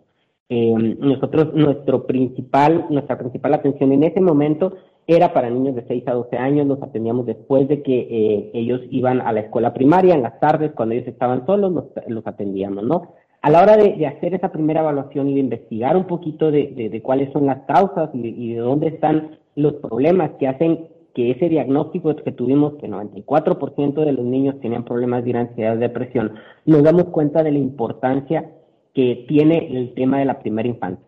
Nosotros, 0.48 1.54
nuestro 1.54 2.06
principal, 2.06 2.86
nuestra 2.90 3.16
principal 3.18 3.54
atención 3.54 3.92
en 3.92 4.04
ese 4.04 4.20
momento 4.20 4.74
era 5.06 5.32
para 5.32 5.50
niños 5.50 5.74
de 5.74 5.84
6 5.86 6.04
a 6.06 6.12
12 6.12 6.36
años, 6.36 6.66
los 6.66 6.82
atendíamos 6.82 7.26
después 7.26 7.68
de 7.68 7.82
que 7.82 8.50
ellos 8.54 8.80
iban 8.90 9.20
a 9.20 9.32
la 9.32 9.40
escuela 9.40 9.72
primaria, 9.74 10.14
en 10.14 10.22
las 10.22 10.40
tardes, 10.40 10.72
cuando 10.72 10.94
ellos 10.94 11.08
estaban 11.08 11.44
solos, 11.46 11.72
los, 12.06 12.26
atendíamos, 12.26 12.84
¿no? 12.84 13.14
A 13.42 13.50
la 13.50 13.62
hora 13.62 13.76
de, 13.76 14.06
hacer 14.06 14.34
esa 14.34 14.50
primera 14.50 14.80
evaluación 14.80 15.28
y 15.28 15.34
de 15.34 15.40
investigar 15.40 15.96
un 15.96 16.06
poquito 16.06 16.50
de, 16.50 17.00
cuáles 17.02 17.32
son 17.32 17.46
las 17.46 17.62
causas 17.66 18.10
y, 18.14 18.54
de 18.54 18.60
dónde 18.60 18.88
están 18.88 19.38
los 19.56 19.74
problemas 19.74 20.32
que 20.38 20.48
hacen 20.48 20.88
que 21.14 21.30
ese 21.30 21.48
diagnóstico 21.48 22.14
que 22.16 22.32
tuvimos, 22.32 22.74
que 22.74 22.88
94% 22.88 24.04
de 24.04 24.12
los 24.12 24.24
niños 24.24 24.58
tenían 24.60 24.84
problemas 24.84 25.24
de 25.24 25.36
ansiedad 25.36 25.76
depresión, 25.76 26.32
nos 26.64 26.82
damos 26.82 27.04
cuenta 27.04 27.42
de 27.42 27.52
la 27.52 27.58
importancia 27.58 28.50
que 28.94 29.24
tiene 29.28 29.76
el 29.76 29.94
tema 29.94 30.18
de 30.18 30.24
la 30.24 30.38
primera 30.38 30.68
infancia. 30.68 31.04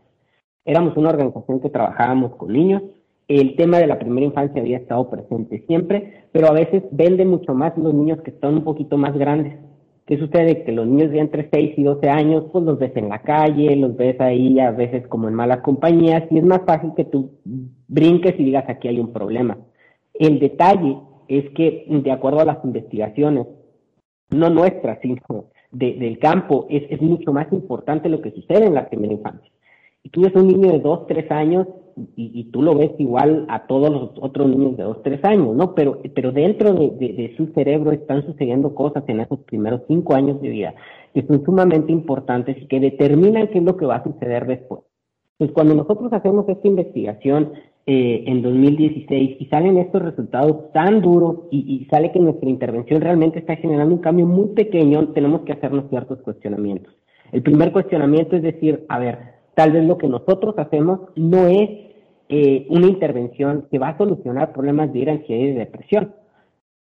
Éramos 0.65 0.97
una 0.97 1.11
organización 1.11 1.61
que 1.61 1.71
trabajábamos 1.71 2.35
con 2.37 2.53
niños, 2.53 2.83
el 3.29 3.57
tema 3.57 3.79
de 3.79 3.89
la 3.89 3.99
primera 3.99 4.27
infancia 4.27 4.61
había 4.61 4.79
estado 4.79 5.11
presente 5.11 5.65
siempre, 5.67 6.29
pero 6.31 6.47
a 6.47 6.53
veces 6.53 6.85
vende 6.93 7.25
mucho 7.25 7.55
más 7.55 7.77
los 7.77 7.93
niños 7.93 8.21
que 8.23 8.31
están 8.31 8.55
un 8.55 8.65
poquito 8.65 8.97
más 8.97 9.17
grandes. 9.19 9.59
¿Qué 10.07 10.17
sucede? 10.17 10.63
Que 10.63 10.71
los 10.71 10.87
niños 10.87 11.11
de 11.11 11.19
entre 11.19 11.49
6 11.53 11.75
y 11.77 11.83
12 11.83 12.09
años, 12.09 12.45
pues 12.53 12.65
los 12.65 12.79
ves 12.79 12.97
en 12.97 13.09
la 13.09 13.23
calle, 13.23 13.75
los 13.75 13.97
ves 13.97 14.21
ahí 14.21 14.61
a 14.61 14.71
veces 14.71 15.09
como 15.09 15.27
en 15.27 15.35
malas 15.35 15.63
compañías 15.63 16.23
y 16.31 16.39
es 16.39 16.45
más 16.45 16.61
fácil 16.65 16.93
que 16.97 17.05
tú 17.05 17.33
brinques 17.89 18.39
y 18.39 18.45
digas 18.45 18.65
aquí 18.69 18.87
hay 18.87 19.01
un 19.01 19.13
problema. 19.13 19.59
El 20.15 20.39
detalle 20.39 20.97
es 21.27 21.51
que, 21.51 21.87
de 21.89 22.13
acuerdo 22.13 22.39
a 22.39 22.45
las 22.45 22.65
investigaciones, 22.65 23.49
no 24.31 24.51
nuestras, 24.51 25.01
sino 25.01 25.17
del 25.73 26.19
campo, 26.19 26.67
es, 26.71 26.85
es, 26.91 27.01
mucho 27.03 27.33
más 27.33 27.53
importante 27.53 28.09
lo 28.09 28.21
que 28.21 28.31
sucede 28.31 28.67
en 28.67 28.75
la 28.75 28.89
primera 28.89 29.15
infancia. 29.15 29.51
Y 30.03 30.11
tú 30.11 30.23
ves 30.23 30.35
un 30.35 30.47
niño 30.47 30.73
de 30.73 30.81
2, 30.81 31.07
3 31.07 31.31
años 31.31 31.67
y, 32.15 32.45
tú 32.53 32.63
lo 32.63 32.75
ves 32.75 32.93
igual 32.99 33.47
a 33.49 33.67
todos 33.67 33.91
los 33.91 34.11
otros 34.21 34.49
niños 34.49 34.77
de 34.77 34.83
2, 34.83 35.03
3 35.03 35.25
años, 35.25 35.57
¿no? 35.57 35.75
Pero, 35.75 36.01
pero 36.15 36.31
dentro 36.31 36.75
de, 36.75 36.91
de, 36.91 37.35
su 37.37 37.47
cerebro 37.55 37.91
están 37.91 38.25
sucediendo 38.25 38.75
cosas 38.75 39.03
en 39.09 39.21
esos 39.21 39.41
primeros 39.41 39.83
5 39.89 40.15
años 40.15 40.41
de 40.43 40.51
vida 40.51 40.75
que 41.15 41.27
son 41.27 41.43
sumamente 41.45 41.93
importantes 41.93 42.59
y 42.61 42.67
que 42.67 42.79
determinan 42.79 43.49
qué 43.49 43.59
es 43.59 43.65
lo 43.65 43.79
que 43.79 43.87
va 43.87 43.97
a 43.97 44.05
suceder 44.05 44.47
después. 44.47 44.83
Pues 45.39 45.51
cuando 45.53 45.75
nosotros 45.75 46.13
hacemos 46.13 46.47
esta 46.47 46.69
investigación 46.69 47.53
eh, 47.89 48.25
en 48.27 48.43
2016 48.43 49.37
y 49.39 49.47
salen 49.47 49.79
estos 49.79 50.03
resultados 50.03 50.73
tan 50.73 51.01
duros 51.01 51.43
y, 51.53 51.87
sale 51.89 52.11
que 52.11 52.19
nuestra 52.19 52.51
intervención 52.51 53.01
realmente 53.01 53.39
está 53.39 53.55
generando 53.55 53.95
un 53.95 54.01
cambio 54.01 54.27
muy 54.27 54.49
pequeño, 54.49 55.11
tenemos 55.11 55.43
que 55.43 55.53
hacernos 55.53 55.89
ciertos 55.89 56.21
cuestionamientos. 56.23 56.93
El 57.31 57.43
primer 57.43 57.71
cuestionamiento 57.71 58.35
es 58.35 58.43
decir, 58.43 58.85
a 58.89 58.99
ver, 58.99 59.19
tal 59.55 59.71
vez 59.71 59.85
lo 59.85 59.99
que 59.99 60.09
nosotros 60.09 60.59
hacemos 60.59 61.01
no 61.15 61.47
es 61.47 61.71
eh, 62.29 62.67
una 62.71 62.89
intervención 62.89 63.69
que 63.71 63.79
va 63.79 63.91
a 63.91 63.99
solucionar 63.99 64.53
problemas 64.53 64.93
de 64.93 64.99
ira, 64.99 65.13
ansiedad 65.13 65.45
y 65.45 65.53
depresión. 65.53 66.13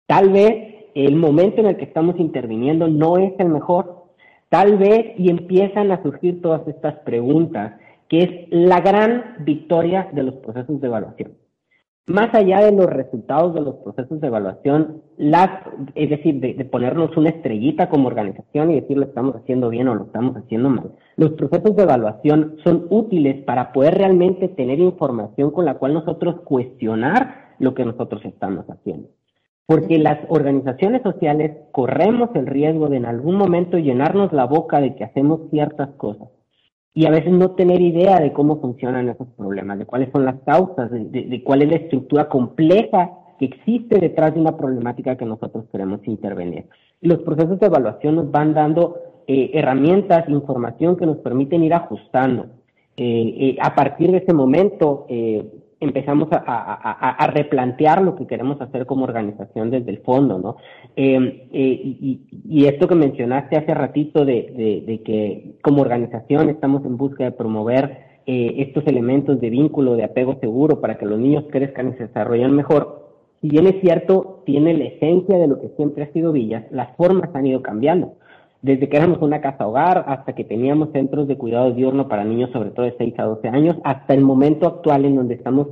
Tal 0.06 0.30
vez 0.30 0.86
el 0.94 1.16
momento 1.16 1.60
en 1.60 1.66
el 1.66 1.76
que 1.76 1.84
estamos 1.84 2.18
interviniendo 2.18 2.88
no 2.88 3.18
es 3.18 3.34
el 3.38 3.50
mejor. 3.50 4.04
Tal 4.48 4.78
vez 4.78 5.18
y 5.18 5.28
empiezan 5.28 5.92
a 5.92 6.02
surgir 6.02 6.40
todas 6.40 6.66
estas 6.66 6.94
preguntas 7.00 7.74
que 8.08 8.18
es 8.22 8.30
la 8.50 8.80
gran 8.80 9.36
victoria 9.40 10.08
de 10.12 10.22
los 10.22 10.34
procesos 10.36 10.80
de 10.80 10.86
evaluación. 10.86 11.32
Más 12.06 12.34
allá 12.34 12.60
de 12.60 12.72
los 12.72 12.84
resultados 12.84 13.54
de 13.54 13.62
los 13.62 13.76
procesos 13.76 14.20
de 14.20 14.26
evaluación, 14.26 15.02
es 15.94 16.10
decir, 16.10 16.38
de, 16.38 16.62
ponernos 16.66 17.16
una 17.16 17.30
estrellita 17.30 17.88
como 17.88 18.08
organización 18.08 18.70
y 18.70 18.80
decir 18.80 18.98
lo 18.98 19.06
estamos 19.06 19.36
haciendo 19.36 19.70
bien 19.70 19.88
o 19.88 19.94
lo 19.94 20.04
estamos 20.04 20.36
haciendo 20.36 20.68
mal, 20.68 20.92
los 21.16 21.30
procesos 21.30 21.74
de 21.74 21.82
evaluación 21.82 22.58
son 22.62 22.88
útiles 22.90 23.42
para 23.44 23.72
poder 23.72 23.94
realmente 23.94 24.48
tener 24.48 24.80
información 24.80 25.50
con 25.50 25.64
la 25.64 25.78
cual 25.78 25.94
nosotros 25.94 26.42
cuestionar 26.42 27.54
lo 27.58 27.72
que 27.72 27.86
nosotros 27.86 28.22
estamos 28.26 28.66
haciendo. 28.68 29.08
Porque 29.64 29.96
las 29.96 30.18
organizaciones 30.28 31.00
sociales 31.00 31.56
corremos 31.72 32.28
el 32.34 32.46
riesgo 32.46 32.90
de 32.90 32.98
en 32.98 33.06
algún 33.06 33.36
momento 33.36 33.78
llenarnos 33.78 34.30
la 34.34 34.44
boca 34.44 34.82
de 34.82 34.94
que 34.94 35.04
hacemos 35.04 35.48
ciertas 35.50 35.88
cosas 35.96 36.28
y 36.94 37.06
a 37.06 37.10
veces 37.10 37.32
no 37.32 37.50
tener 37.50 37.80
idea 37.80 38.20
de 38.20 38.32
cómo 38.32 38.60
funcionan 38.60 39.08
esos 39.08 39.26
problemas, 39.36 39.78
de 39.78 39.84
cuáles 39.84 40.10
son 40.12 40.24
las 40.24 40.36
causas, 40.46 40.90
de, 40.92 41.42
cuál 41.44 41.62
es 41.62 41.68
la 41.68 41.76
estructura 41.76 42.28
compleja 42.28 43.10
que 43.38 43.46
existe 43.46 43.98
detrás 43.98 44.32
de 44.32 44.40
una 44.40 44.56
problemática 44.56 45.16
que 45.16 45.24
nosotros 45.24 45.64
queremos 45.72 46.00
intervenir. 46.06 46.66
los 47.00 47.18
procesos 47.20 47.58
de 47.58 47.66
evaluación 47.66 48.14
nos 48.14 48.30
van 48.30 48.54
dando 48.54 48.96
eh, 49.26 49.50
herramientas, 49.54 50.28
información 50.28 50.96
que 50.96 51.06
nos 51.06 51.16
permiten 51.18 51.64
ir 51.64 51.74
ajustando. 51.74 52.46
Eh, 52.96 53.34
eh, 53.38 53.56
a 53.60 53.74
partir 53.74 54.12
de 54.12 54.18
ese 54.18 54.32
momento, 54.32 55.06
empezamos 55.84 56.28
a, 56.32 57.26
replantear 57.32 58.02
lo 58.02 58.16
que 58.16 58.26
queremos 58.26 58.60
hacer 58.60 58.86
como 58.86 59.04
organización 59.04 59.70
desde 59.70 59.90
el 59.90 59.98
fondo, 59.98 60.38
¿no? 60.38 60.56
Eh, 60.96 61.48
eh, 61.52 61.80
y, 61.82 62.66
esto 62.66 62.88
que 62.88 62.94
mencionaste 62.94 63.56
hace 63.56 63.74
ratito 63.74 64.24
de, 64.24 65.02
que 65.04 65.56
como 65.62 65.82
organización 65.82 66.50
estamos 66.50 66.84
en 66.84 66.96
busca 66.96 67.24
de 67.24 67.32
promover 67.32 67.98
eh, 68.26 68.54
estos 68.58 68.86
elementos 68.86 69.40
de 69.40 69.50
vínculo, 69.50 69.96
de 69.96 70.04
apego 70.04 70.38
seguro 70.40 70.80
para 70.80 70.96
que 70.98 71.06
los 71.06 71.18
niños 71.18 71.44
crezcan 71.50 71.90
y 71.90 71.92
se 71.98 72.06
desarrollen 72.06 72.52
mejor, 72.52 73.04
si 73.40 73.48
bien 73.48 73.66
es 73.66 73.80
cierto, 73.82 74.42
tiene 74.46 74.72
la 74.74 74.84
esencia 74.84 75.36
de 75.38 75.46
lo 75.46 75.60
que 75.60 75.68
siempre 75.76 76.04
ha 76.04 76.12
sido 76.12 76.32
Villas, 76.32 76.64
las 76.70 76.96
formas 76.96 77.28
han 77.34 77.46
ido 77.46 77.62
cambiando 77.62 78.14
desde 78.64 78.88
que 78.88 78.96
éramos 78.96 79.20
una 79.20 79.42
casa 79.42 79.66
hogar 79.66 80.06
hasta 80.08 80.34
que 80.34 80.42
teníamos 80.42 80.88
centros 80.92 81.28
de 81.28 81.36
cuidado 81.36 81.72
diurno 81.72 82.08
para 82.08 82.24
niños 82.24 82.50
sobre 82.50 82.70
todo 82.70 82.86
de 82.86 82.94
6 82.96 83.14
a 83.18 83.24
12 83.24 83.48
años, 83.48 83.76
hasta 83.84 84.14
el 84.14 84.22
momento 84.22 84.66
actual 84.66 85.04
en 85.04 85.16
donde 85.16 85.34
estamos 85.34 85.68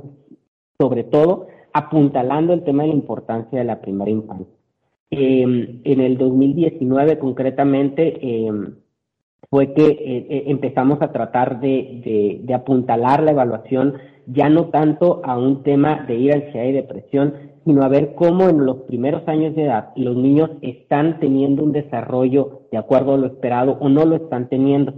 sobre 0.79 1.03
todo 1.03 1.47
apuntalando 1.73 2.53
el 2.53 2.63
tema 2.63 2.83
de 2.83 2.89
la 2.89 2.95
importancia 2.95 3.57
de 3.57 3.65
la 3.65 3.81
primera 3.81 4.11
infancia. 4.11 4.53
Em, 5.09 5.81
en 5.83 6.01
el 6.01 6.19
2019 6.19 7.17
concretamente 7.17 8.19
em, 8.21 8.75
fue 9.49 9.73
que 9.73 9.87
eh, 9.87 10.27
eh, 10.29 10.43
empezamos 10.47 11.01
a 11.01 11.11
tratar 11.11 11.61
de, 11.61 12.45
apuntalar 12.53 13.23
la 13.23 13.31
evaluación 13.31 13.95
ya 14.27 14.49
no 14.49 14.65
tanto 14.65 15.21
a 15.23 15.35
un 15.35 15.63
tema 15.63 16.05
de 16.07 16.15
ir 16.15 16.31
ansiedad 16.31 16.67
y 16.67 16.73
depresión, 16.73 17.33
sino 17.65 17.83
a 17.83 17.87
ver 17.87 18.15
cómo 18.15 18.49
en 18.49 18.65
los 18.65 18.81
primeros 18.81 19.27
años 19.27 19.55
de 19.55 19.63
edad 19.63 19.89
los 19.95 20.15
niños 20.15 20.51
están 20.61 21.19
teniendo 21.19 21.63
un 21.63 21.71
desarrollo 21.71 22.61
de 22.71 22.77
acuerdo 22.77 23.13
a 23.13 23.17
lo 23.17 23.27
esperado 23.27 23.77
o 23.79 23.89
no 23.89 24.05
lo 24.05 24.15
están 24.15 24.49
teniendo. 24.49 24.93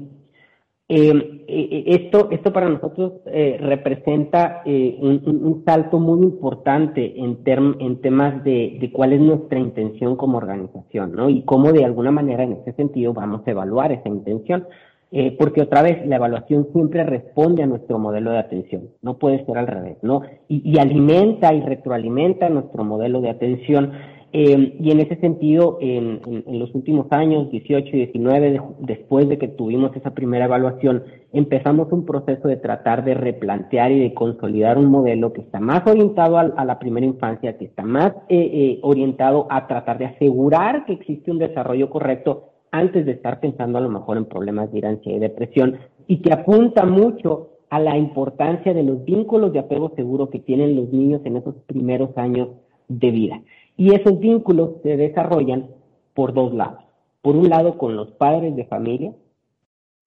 Eh, 0.88 1.44
eh, 1.48 1.84
esto, 1.88 2.30
esto 2.30 2.54
para 2.54 2.70
nosotros 2.70 3.14
eh, 3.26 3.58
representa 3.60 4.62
un, 4.66 5.64
salto 5.66 5.98
muy 5.98 6.22
importante 6.24 7.20
en, 7.20 7.40
en 7.80 8.02
temas 8.02 8.44
de, 8.44 8.78
de, 8.80 8.92
cuál 8.92 9.14
es 9.14 9.20
nuestra 9.20 9.58
intención 9.58 10.16
como 10.16 10.38
organización, 10.38 11.14
¿no? 11.14 11.28
Y 11.28 11.42
cómo 11.42 11.72
de 11.72 11.86
alguna 11.86 12.12
manera 12.12 12.44
en 12.44 12.54
ese 12.54 12.74
sentido 12.74 13.14
vamos 13.14 13.42
a 13.48 13.52
evaluar 13.52 13.92
esa 13.94 14.10
intención. 14.10 14.68
Eh, 15.12 15.36
porque 15.38 15.62
otra 15.62 15.82
vez 15.82 16.06
la 16.08 16.16
evaluación 16.16 16.68
siempre 16.74 17.04
responde 17.04 17.64
a 17.64 17.68
nuestro 17.68 18.00
modelo 18.00 18.32
de 18.32 18.40
atención, 18.40 18.90
no 19.02 19.18
puede 19.18 19.46
ser 19.46 19.58
al 19.58 19.68
revés, 19.68 19.98
¿no? 20.02 20.24
Y, 20.48 20.78
alimenta 20.80 21.54
y 21.54 21.62
retroalimenta 21.62 22.50
nuestro 22.50 22.84
modelo 22.84 23.22
de 23.22 23.30
atención. 23.30 23.92
Eh, 24.34 24.76
y 24.82 24.92
en 24.92 25.00
ese 25.00 25.16
sentido, 25.18 25.78
en, 25.80 26.20
los 26.60 26.74
últimos 26.76 27.08
años, 27.12 27.50
18 27.50 27.88
y 27.88 27.98
19, 28.00 28.62
después 28.80 29.30
de 29.30 29.38
que 29.38 29.48
tuvimos 29.48 29.96
esa 29.96 30.14
primera 30.14 30.46
evaluación, 30.46 31.04
empezamos 31.32 31.90
un 31.94 32.06
proceso 32.06 32.50
de 32.50 32.58
tratar 32.58 33.06
de 33.06 33.14
replantear 33.14 33.92
y 33.92 34.00
de 34.00 34.14
consolidar 34.14 34.78
un 34.78 34.88
modelo 34.88 35.32
que 35.32 35.42
está 35.42 35.62
más 35.62 35.88
orientado 35.88 36.38
a, 36.38 36.66
la 36.66 36.80
primera 36.80 37.06
infancia, 37.06 37.58
que 37.58 37.66
está 37.66 37.84
más 37.84 38.12
eh, 38.28 38.80
orientado 38.82 39.48
a 39.50 39.68
tratar 39.68 40.00
de 40.00 40.08
asegurar 40.08 40.86
que 40.86 40.94
existe 40.94 41.32
un 41.32 41.38
desarrollo 41.38 41.90
correcto 41.90 42.55
antes 42.78 43.06
de 43.06 43.14
estar 43.14 43.40
pensando 43.40 43.78
a 43.78 43.82
lo 43.82 43.90
mejor 43.90 44.18
en 44.18 44.26
problemas 44.26 44.72
de 44.72 44.86
ansiedad 44.86 45.18
y 45.18 45.20
depresión 45.20 45.78
y 46.08 46.22
que 46.22 46.34
apunta 46.34 46.86
mucho 46.86 47.50
a 47.70 47.80
la 47.80 47.98
importancia 47.98 48.74
de 48.74 48.84
los 48.84 49.04
vínculos 49.06 49.54
de 49.54 49.60
apego 49.60 49.94
seguro 49.96 50.30
que 50.30 50.40
tienen 50.40 50.76
los 50.76 50.92
niños 50.92 51.22
en 51.26 51.38
esos 51.38 51.56
primeros 51.66 52.18
años 52.18 52.50
de 52.88 53.12
vida. 53.12 53.42
Y 53.78 53.94
esos 53.94 54.20
vínculos 54.20 54.82
se 54.84 54.98
desarrollan 54.98 55.68
por 56.14 56.34
dos 56.34 56.54
lados. 56.54 56.84
Por 57.22 57.36
un 57.36 57.50
lado, 57.50 57.78
con 57.78 57.96
los 57.96 58.12
padres 58.12 58.56
de 58.56 58.66
familia, 58.66 59.14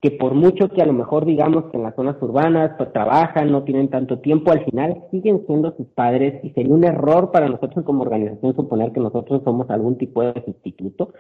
que 0.01 0.13
por 0.13 0.35
mucho 0.35 0.69
que 0.69 0.81
a 0.81 0.87
lo 0.87 0.93
mejor 0.93 1.25
digamos 1.25 1.65
que 1.65 1.77
en 1.77 1.83
las 1.83 1.97
zonas 1.97 2.17
urbanas 2.21 2.73
pues, 2.79 2.93
trabajan, 2.93 3.51
no 3.51 3.65
tienen 3.65 3.89
tanto 3.89 4.21
tiempo, 4.21 4.53
al 4.53 4.65
final 4.65 5.05
siguen 5.11 5.45
siendo 5.47 5.75
sus 5.77 5.89
padres 5.89 6.43
y 6.45 6.51
sería 6.51 6.73
un 6.73 6.85
error 6.85 7.33
para 7.33 7.49
nosotros 7.49 7.85
como 7.85 8.03
organización 8.03 8.55
suponer 8.55 8.93
que 8.93 9.01
nosotros 9.01 9.43
somos 9.45 9.69
algún 9.71 9.99
tipo 9.99 10.23
de 10.23 10.41
sustituto. 10.45 11.13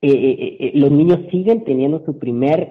Eh, 0.00 0.10
eh, 0.10 0.56
eh, 0.60 0.72
los 0.74 0.90
niños 0.90 1.20
siguen 1.30 1.64
teniendo 1.64 2.04
su 2.04 2.18
primer 2.18 2.70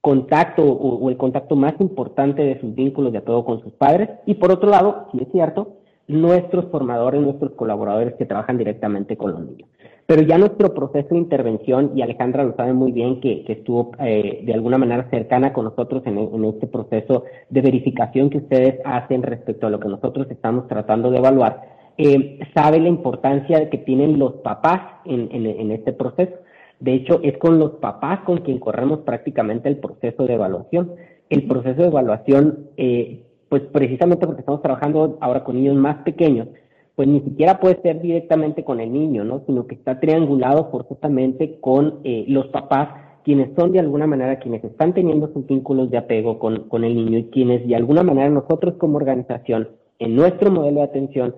contacto 0.00 0.62
o, 0.62 1.10
el 1.10 1.16
contacto 1.16 1.54
más 1.56 1.74
importante 1.80 2.42
de 2.42 2.60
sus 2.60 2.74
vínculos 2.74 3.12
de 3.12 3.18
apego 3.18 3.44
con 3.44 3.62
sus 3.62 3.72
padres 3.74 4.08
y 4.24 4.34
por 4.34 4.50
otro 4.50 4.70
lado, 4.70 5.08
si 5.12 5.22
es 5.22 5.28
cierto, 5.32 5.78
nuestros 6.06 6.70
formadores, 6.70 7.20
nuestros 7.20 7.52
colaboradores 7.52 8.14
que 8.14 8.24
trabajan 8.24 8.56
directamente 8.56 9.16
con 9.16 9.32
los 9.32 9.40
niños. 9.40 9.68
Pero 10.06 10.22
ya 10.22 10.38
nuestro 10.38 10.72
proceso 10.72 11.08
de 11.10 11.18
intervención, 11.18 11.92
y 11.94 12.00
Alejandra 12.00 12.42
lo 12.42 12.56
sabe 12.56 12.72
muy 12.72 12.92
bien, 12.92 13.20
que, 13.20 13.44
estuvo 13.46 13.92
eh, 14.00 14.40
de 14.42 14.54
alguna 14.54 14.78
manera 14.78 15.06
cercana 15.10 15.52
con 15.52 15.66
nosotros 15.66 16.02
en, 16.06 16.44
este 16.46 16.66
proceso 16.66 17.24
de 17.50 17.60
verificación 17.60 18.30
que 18.30 18.38
ustedes 18.38 18.80
hacen 18.86 19.22
respecto 19.22 19.66
a 19.66 19.70
lo 19.70 19.78
que 19.78 19.88
nosotros 19.88 20.26
estamos 20.30 20.66
tratando 20.66 21.10
de 21.10 21.18
evaluar, 21.18 21.77
eh, 21.98 22.38
sabe 22.54 22.78
la 22.78 22.88
importancia 22.88 23.68
que 23.70 23.78
tienen 23.78 24.20
los 24.20 24.34
papás 24.34 24.80
en, 25.04 25.72
este 25.72 25.92
proceso. 25.92 26.32
De 26.78 26.94
hecho, 26.94 27.20
es 27.24 27.36
con 27.38 27.58
los 27.58 27.72
papás 27.72 28.20
con 28.20 28.38
quien 28.38 28.60
corremos 28.60 29.00
prácticamente 29.00 29.68
el 29.68 29.78
proceso 29.78 30.24
de 30.24 30.34
evaluación. 30.34 30.92
El 31.28 31.48
proceso 31.48 31.82
de 31.82 31.88
evaluación, 31.88 32.68
eh, 32.76 33.24
pues 33.48 33.62
precisamente 33.72 34.26
porque 34.26 34.40
estamos 34.40 34.62
trabajando 34.62 35.18
ahora 35.20 35.42
con 35.42 35.56
niños 35.56 35.74
más 35.74 35.96
pequeños, 36.04 36.46
pues 36.94 37.08
ni 37.08 37.20
siquiera 37.20 37.58
puede 37.58 37.82
ser 37.82 38.00
directamente 38.00 38.62
con 38.62 38.78
el 38.78 38.92
niño, 38.92 39.24
¿no? 39.24 39.42
Sino 39.46 39.66
que 39.66 39.74
está 39.74 39.98
triangulado 39.98 40.70
forzosamente 40.70 41.58
con 41.60 41.98
eh, 42.04 42.24
los 42.28 42.46
papás, 42.48 42.90
quienes 43.24 43.50
son 43.56 43.72
de 43.72 43.80
alguna 43.80 44.06
manera 44.06 44.38
quienes 44.38 44.62
están 44.62 44.94
teniendo 44.94 45.32
sus 45.32 45.46
vínculos 45.46 45.90
de 45.90 45.98
apego 45.98 46.38
con, 46.38 46.68
con 46.68 46.84
el 46.84 46.94
niño 46.94 47.18
y 47.18 47.24
quienes 47.24 47.66
de 47.66 47.74
alguna 47.74 48.04
manera 48.04 48.30
nosotros 48.30 48.74
como 48.78 48.98
organización, 48.98 49.68
en 49.98 50.14
nuestro 50.14 50.50
modelo 50.52 50.78
de 50.78 50.86
atención, 50.86 51.34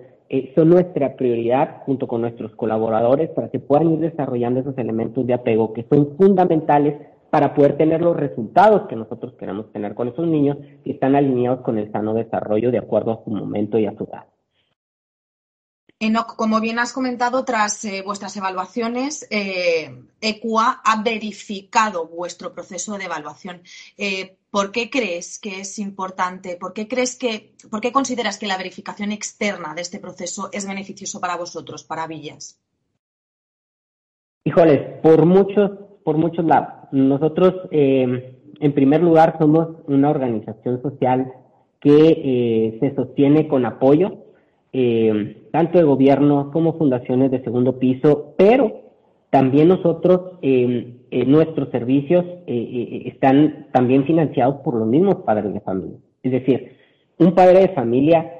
son 0.55 0.69
nuestra 0.69 1.15
prioridad 1.15 1.81
junto 1.85 2.07
con 2.07 2.21
nuestros 2.21 2.55
colaboradores 2.55 3.29
para 3.31 3.49
que 3.49 3.59
puedan 3.59 3.91
ir 3.91 3.99
desarrollando 3.99 4.61
esos 4.61 4.77
elementos 4.77 5.27
de 5.27 5.33
apego 5.33 5.73
que 5.73 5.85
son 5.89 6.15
fundamentales 6.17 6.95
para 7.29 7.53
poder 7.53 7.77
tener 7.77 8.01
los 8.01 8.15
resultados 8.15 8.87
que 8.87 8.95
nosotros 8.95 9.33
queremos 9.39 9.71
tener 9.71 9.93
con 9.93 10.07
esos 10.07 10.27
niños 10.27 10.57
que 10.83 10.91
están 10.91 11.15
alineados 11.15 11.61
con 11.61 11.77
el 11.77 11.91
sano 11.91 12.13
desarrollo 12.13 12.71
de 12.71 12.77
acuerdo 12.77 13.11
a 13.11 13.23
su 13.23 13.29
momento 13.29 13.77
y 13.77 13.85
a 13.85 13.95
su 13.97 14.03
edad. 14.03 14.25
Enoc, 16.01 16.35
como 16.35 16.59
bien 16.59 16.79
has 16.79 16.93
comentado, 16.93 17.45
tras 17.45 17.85
eh, 17.85 18.01
vuestras 18.03 18.35
evaluaciones, 18.35 19.27
eh, 19.29 20.01
ECUA 20.19 20.81
ha 20.83 21.03
verificado 21.03 22.07
vuestro 22.07 22.53
proceso 22.53 22.97
de 22.97 23.05
evaluación. 23.05 23.61
Eh, 23.99 24.35
¿Por 24.49 24.71
qué 24.71 24.89
crees 24.89 25.37
que 25.37 25.59
es 25.59 25.77
importante? 25.77 26.57
¿Por 26.59 26.73
qué 26.73 26.87
crees 26.87 27.15
que, 27.15 27.53
por 27.69 27.81
qué 27.81 27.91
consideras 27.91 28.39
que 28.39 28.47
la 28.47 28.57
verificación 28.57 29.11
externa 29.11 29.75
de 29.75 29.83
este 29.83 29.99
proceso 29.99 30.49
es 30.51 30.67
beneficioso 30.67 31.21
para 31.21 31.37
vosotros, 31.37 31.83
para 31.83 32.07
Villas? 32.07 32.59
Híjoles, 34.43 34.99
por 35.03 35.27
muchos, 35.27 35.69
por 36.03 36.17
muchos 36.17 36.45
lados. 36.45 36.89
Nosotros, 36.91 37.69
en 37.69 38.73
primer 38.73 39.03
lugar, 39.03 39.37
somos 39.37 39.67
una 39.85 40.09
organización 40.09 40.81
social 40.81 41.31
que 41.79 42.77
se 42.79 42.95
sostiene 42.95 43.47
con 43.47 43.67
apoyo 43.67 44.17
eh, 44.73 45.40
tanto 45.51 45.77
de 45.77 45.83
gobierno 45.83 46.51
como 46.51 46.77
fundaciones 46.77 47.31
de 47.31 47.43
segundo 47.43 47.77
piso, 47.79 48.33
pero 48.37 48.81
también 49.29 49.69
nosotros, 49.69 50.39
eh, 50.41 50.97
nuestros 51.27 51.69
servicios 51.69 52.25
eh, 52.47 53.03
están 53.05 53.67
también 53.71 54.05
financiados 54.05 54.57
por 54.61 54.75
los 54.75 54.87
mismos 54.87 55.15
padres 55.25 55.53
de 55.53 55.61
familia. 55.61 55.97
Es 56.23 56.31
decir, 56.31 56.77
un 57.17 57.33
padre 57.33 57.59
de 57.59 57.69
familia 57.69 58.31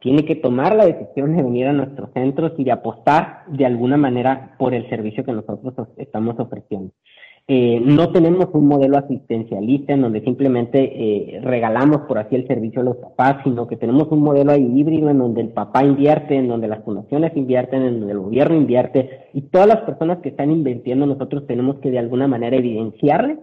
tiene 0.00 0.24
que 0.24 0.36
tomar 0.36 0.76
la 0.76 0.86
decisión 0.86 1.36
de 1.36 1.42
venir 1.42 1.66
a 1.66 1.72
nuestros 1.72 2.10
centros 2.12 2.52
y 2.56 2.64
de 2.64 2.72
apostar 2.72 3.44
de 3.48 3.66
alguna 3.66 3.96
manera 3.96 4.54
por 4.58 4.74
el 4.74 4.88
servicio 4.88 5.24
que 5.24 5.32
nosotros 5.32 5.88
estamos 5.96 6.38
ofreciendo. 6.38 6.92
Eh, 7.50 7.80
no 7.82 8.12
tenemos 8.12 8.48
un 8.52 8.68
modelo 8.68 8.98
asistencialista 8.98 9.94
en 9.94 10.02
donde 10.02 10.20
simplemente 10.20 10.80
eh, 10.82 11.40
regalamos 11.40 12.02
por 12.02 12.18
así 12.18 12.36
el 12.36 12.46
servicio 12.46 12.82
a 12.82 12.84
los 12.84 12.98
papás, 12.98 13.38
sino 13.42 13.66
que 13.66 13.78
tenemos 13.78 14.08
un 14.10 14.20
modelo 14.20 14.52
ahí 14.52 14.70
híbrido 14.78 15.08
en 15.08 15.16
donde 15.16 15.40
el 15.40 15.48
papá 15.48 15.82
invierte, 15.82 16.34
en 16.36 16.48
donde 16.48 16.68
las 16.68 16.84
fundaciones 16.84 17.34
invierten, 17.34 17.80
en 17.84 18.00
donde 18.00 18.12
el 18.12 18.18
gobierno 18.18 18.54
invierte 18.54 19.28
y 19.32 19.40
todas 19.40 19.66
las 19.66 19.78
personas 19.78 20.18
que 20.18 20.28
están 20.28 20.50
invirtiendo 20.50 21.06
nosotros 21.06 21.46
tenemos 21.46 21.76
que 21.76 21.90
de 21.90 21.98
alguna 21.98 22.28
manera 22.28 22.54
evidenciarles 22.54 23.38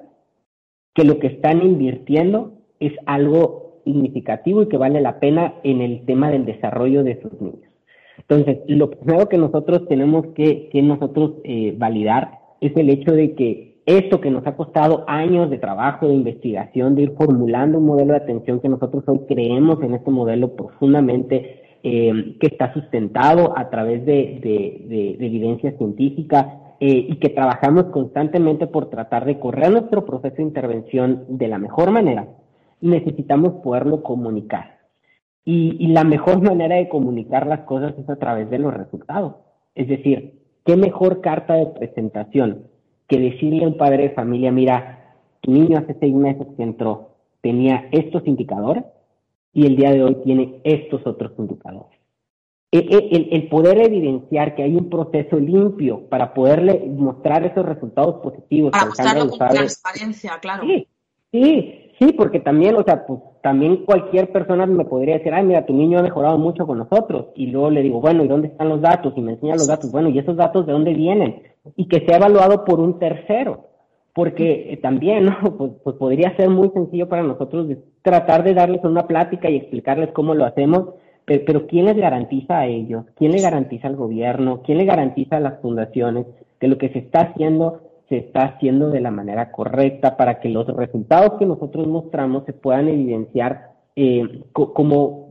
que 0.94 1.04
lo 1.04 1.18
que 1.18 1.28
están 1.28 1.66
invirtiendo 1.66 2.54
es 2.80 2.94
algo 3.08 3.82
significativo 3.86 4.62
y 4.62 4.68
que 4.68 4.78
vale 4.78 5.02
la 5.02 5.20
pena 5.20 5.56
en 5.64 5.82
el 5.82 6.06
tema 6.06 6.30
del 6.30 6.46
desarrollo 6.46 7.04
de 7.04 7.20
sus 7.24 7.42
niños. 7.42 7.72
Entonces, 8.20 8.60
lo 8.68 8.92
primero 8.92 9.28
que 9.30 9.40
nosotros 9.40 9.88
tenemos 9.88 10.28
que, 10.36 10.70
que 10.70 10.84
nosotros 10.84 11.34
eh, 11.44 11.74
validar 11.76 12.40
es 12.62 12.72
el 12.78 12.92
hecho 12.92 13.12
de 13.12 13.34
que 13.34 13.75
esto 13.86 14.20
que 14.20 14.32
nos 14.32 14.46
ha 14.48 14.56
costado 14.56 15.04
años 15.08 15.50
de 15.50 15.60
trabajo, 15.60 16.08
de 16.08 16.16
investigación, 16.16 16.96
de 16.96 17.04
ir 17.04 17.12
formulando 17.12 17.78
un 17.78 17.86
modelo 17.86 18.14
de 18.14 18.20
atención 18.20 18.60
que 18.60 18.70
nosotros 18.70 19.04
hoy 19.08 19.22
creemos 19.28 19.82
en 19.84 19.94
este 19.94 20.10
modelo 20.10 20.56
profundamente, 20.56 21.62
eh, 21.84 22.36
que 22.40 22.48
está 22.48 22.74
sustentado 22.74 23.54
a 23.56 23.70
través 23.70 24.04
de, 24.06 25.18
evidencia 25.20 25.78
científica 25.78 26.76
eh, 26.80 27.06
y 27.10 27.18
que 27.18 27.30
trabajamos 27.30 27.86
constantemente 27.86 28.66
por 28.66 28.90
tratar 28.90 29.26
de 29.26 29.40
correr 29.40 29.72
nuestro 29.72 30.04
proceso 30.04 30.38
de 30.38 30.44
intervención 30.44 31.26
de 31.28 31.48
la 31.48 31.60
mejor 31.60 31.92
manera, 31.92 32.28
necesitamos 32.82 33.62
poderlo 33.64 34.02
comunicar. 34.02 34.80
Y 35.48 35.90
la 35.90 36.04
mejor 36.04 36.42
manera 36.42 36.78
de 36.78 36.90
comunicar 36.90 37.46
las 37.46 37.62
cosas 37.62 37.94
es 38.00 38.10
a 38.10 38.16
través 38.16 38.50
de 38.50 38.58
los 38.58 38.74
resultados. 38.74 39.36
Es 39.76 39.88
decir, 39.88 40.40
¿qué 40.66 40.76
mejor 40.76 41.22
carta 41.22 41.54
de 41.54 41.68
presentación 41.68 42.64
que 43.08 43.20
decirle 43.20 43.66
a 43.66 43.68
un 43.68 43.78
padre 43.78 44.04
de 44.04 44.10
familia, 44.12 44.52
mira, 44.52 45.16
tu 45.42 45.52
niño 45.52 45.78
hace 45.78 45.96
seis 46.00 46.14
meses 46.14 46.48
que 46.58 46.64
entró, 46.64 47.12
tenía 47.42 47.88
estos 47.92 48.26
indicadores 48.26 48.84
y 49.54 49.66
el 49.66 49.76
día 49.76 49.92
de 49.92 50.04
hoy 50.04 50.18
tiene 50.24 50.60
estos 50.64 51.06
otros 51.06 51.32
indicadores. 51.38 51.98
E, 52.72 52.80
e, 52.80 53.36
el, 53.36 53.48
poder 53.48 53.78
evidenciar 53.80 54.56
que 54.56 54.64
hay 54.64 54.76
un 54.76 54.90
proceso 54.90 55.40
limpio 55.40 56.10
para 56.10 56.34
poderle 56.34 56.84
mostrar 56.90 57.46
esos 57.46 57.66
resultados 57.66 58.16
positivos. 58.22 58.72
Para 58.72 58.88
mostrarlo 58.88 59.30
con 59.30 59.38
transparencia, 59.38 60.40
claro. 60.42 60.64
Sí, 60.64 60.88
sí, 61.32 61.92
sí, 61.98 62.12
porque 62.14 62.42
también, 62.42 62.76
o 62.76 62.84
sea, 62.84 63.06
pues 63.06 63.22
también 63.46 63.86
cualquier 63.86 64.32
persona 64.32 64.66
me 64.66 64.86
podría 64.86 65.20
decir, 65.20 65.32
ay, 65.32 65.46
mira, 65.46 65.68
tu 65.68 65.74
niño 65.74 66.00
ha 66.00 66.02
mejorado 66.02 66.40
mucho 66.40 66.66
con 66.66 66.80
nosotros. 66.80 67.28
Y 67.36 67.46
luego 67.46 67.70
le 67.70 67.84
digo, 67.84 68.02
bueno, 68.02 68.24
¿y 68.24 68.28
dónde 68.28 68.48
están 68.48 68.70
los 68.70 68.82
datos? 68.82 69.14
Y 69.16 69.22
me 69.22 69.34
enseña 69.34 69.54
los 69.54 69.68
datos. 69.68 69.92
Bueno, 69.92 70.10
¿y 70.10 70.18
esos 70.18 70.36
datos 70.36 70.66
de 70.66 70.74
dónde 70.74 70.96
vienen? 70.96 71.44
y 71.76 71.88
que 71.88 72.06
sea 72.06 72.18
evaluado 72.18 72.66
por 72.66 72.80
un 72.80 73.00
tercero, 73.00 73.68
porque 74.14 74.74
eh, 74.74 74.78
también 74.78 75.30
pues, 75.58 75.72
pues, 75.84 75.96
podría 75.98 76.36
ser 76.36 76.50
muy 76.50 76.70
sencillo 76.70 77.10
para 77.10 77.24
nosotros 77.24 77.68
tratar 78.02 78.44
de 78.44 78.54
darles 78.54 78.84
una 78.84 79.08
plática 79.08 79.50
y 79.50 79.58
explicarles 79.58 80.12
cómo 80.12 80.36
lo 80.36 80.46
hacemos, 80.46 80.90
pero, 81.26 81.44
pero, 81.46 81.68
¿quién 81.68 81.86
les 81.86 81.98
garantiza 81.98 82.60
a 82.60 82.68
ellos? 82.68 83.06
¿Quién 83.16 83.32
le 83.32 83.42
garantiza 83.42 83.88
al 83.88 83.96
gobierno? 83.96 84.62
¿Quién 84.64 84.78
le 84.78 84.86
garantiza 84.86 85.38
a 85.38 85.40
las 85.40 85.60
fundaciones 85.60 86.28
que 86.60 86.68
lo 86.68 86.78
que 86.78 86.90
se 86.90 87.00
está 87.00 87.22
haciendo 87.22 87.82
se 88.10 88.18
está 88.18 88.44
haciendo 88.44 88.90
de 88.90 89.02
la 89.02 89.12
manera 89.12 89.52
correcta 89.52 90.18
para 90.18 90.40
que 90.40 90.50
los 90.50 90.68
resultados 90.68 91.40
que 91.40 91.46
nosotros 91.46 91.88
mostramos 91.88 92.46
se 92.46 92.54
puedan 92.54 92.88
evidenciar 92.88 93.72
eh, 93.96 94.44
como 94.52 95.30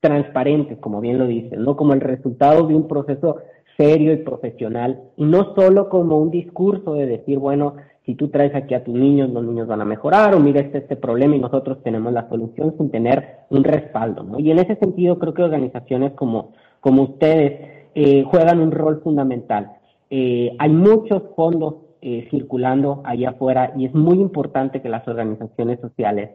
transparentes, 0.00 0.78
como 0.78 1.00
bien 1.00 1.18
lo 1.18 1.26
dicen, 1.26 1.62
¿no? 1.64 1.76
Como 1.76 1.94
el 1.94 2.00
resultado 2.00 2.66
de 2.66 2.74
un 2.74 2.88
proceso 2.88 3.36
serio 3.76 4.12
y 4.12 4.16
profesional, 4.16 5.00
y 5.16 5.24
no 5.24 5.54
solo 5.54 5.88
como 5.88 6.18
un 6.18 6.30
discurso 6.30 6.94
de 6.94 7.06
decir, 7.06 7.38
bueno, 7.38 7.76
si 8.04 8.16
tú 8.16 8.28
traes 8.28 8.54
aquí 8.54 8.74
a 8.74 8.82
tus 8.82 8.94
niños, 8.94 9.30
los 9.30 9.44
niños 9.44 9.68
van 9.68 9.80
a 9.80 9.84
mejorar, 9.84 10.34
o 10.34 10.40
mira 10.40 10.60
este, 10.60 10.78
este 10.78 10.96
problema 10.96 11.36
y 11.36 11.38
nosotros 11.38 11.82
tenemos 11.84 12.12
la 12.12 12.28
solución 12.28 12.74
sin 12.76 12.90
tener 12.90 13.44
un 13.50 13.62
respaldo. 13.62 14.26
Y 14.38 14.50
en 14.50 14.58
ese 14.58 14.74
sentido 14.76 15.18
creo 15.18 15.34
que 15.34 15.42
organizaciones 15.42 16.12
como, 16.14 16.52
como 16.80 17.02
ustedes 17.02 17.86
eh, 17.94 18.24
juegan 18.24 18.60
un 18.60 18.72
rol 18.72 19.00
fundamental. 19.02 19.70
Eh, 20.10 20.54
hay 20.58 20.70
muchos 20.70 21.22
fondos 21.36 21.74
eh, 22.02 22.28
circulando 22.30 23.00
allá 23.04 23.30
afuera 23.30 23.72
y 23.76 23.86
es 23.86 23.94
muy 23.94 24.18
importante 24.18 24.82
que 24.82 24.88
las 24.88 25.06
organizaciones 25.08 25.80
sociales, 25.80 26.30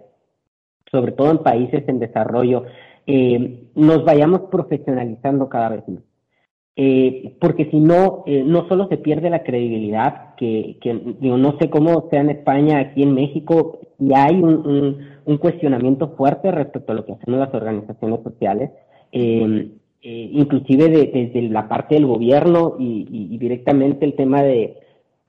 sobre 0.92 1.12
todo 1.12 1.32
en 1.32 1.40
países 1.40 1.88
en 1.88 2.00
desarrollo, 2.00 2.64
nos 3.76 4.04
vayamos 4.04 4.42
profesionalizando 4.52 5.48
cada 5.48 5.70
vez 5.70 5.88
más. 5.88 6.04
Eh, 6.80 7.36
porque 7.42 7.66
si 7.72 7.80
no, 7.80 8.24
eh, 8.28 8.44
no 8.46 8.68
solo 8.68 8.88
se 8.88 8.98
pierde 8.98 9.32
la 9.32 9.42
credibilidad, 9.42 10.36
que, 10.36 10.78
que 10.80 10.94
digo, 11.20 11.36
no 11.36 11.58
sé 11.58 11.72
cómo 11.72 12.08
sea 12.12 12.22
en 12.22 12.30
España, 12.30 12.78
aquí 12.78 13.02
en 13.02 13.16
México, 13.16 13.80
y 14.00 14.14
hay 14.14 14.36
un, 14.36 15.18
cuestionamiento 15.40 16.10
fuerte 16.16 16.52
respecto 16.52 16.92
a 16.92 16.96
lo 16.96 17.06
que 17.06 17.14
hacemos 17.14 17.40
las 17.40 17.54
organizaciones 17.54 18.20
sociales, 18.24 18.70
eh, 19.12 19.72
eh, 20.04 20.30
inclusive 20.34 20.88
desde 20.88 21.42
la 21.50 21.68
parte 21.68 21.96
del 21.96 22.06
gobierno 22.06 22.76
y, 22.78 23.38
directamente 23.40 24.06
el 24.06 24.14
tema 24.14 24.44
de, 24.44 24.78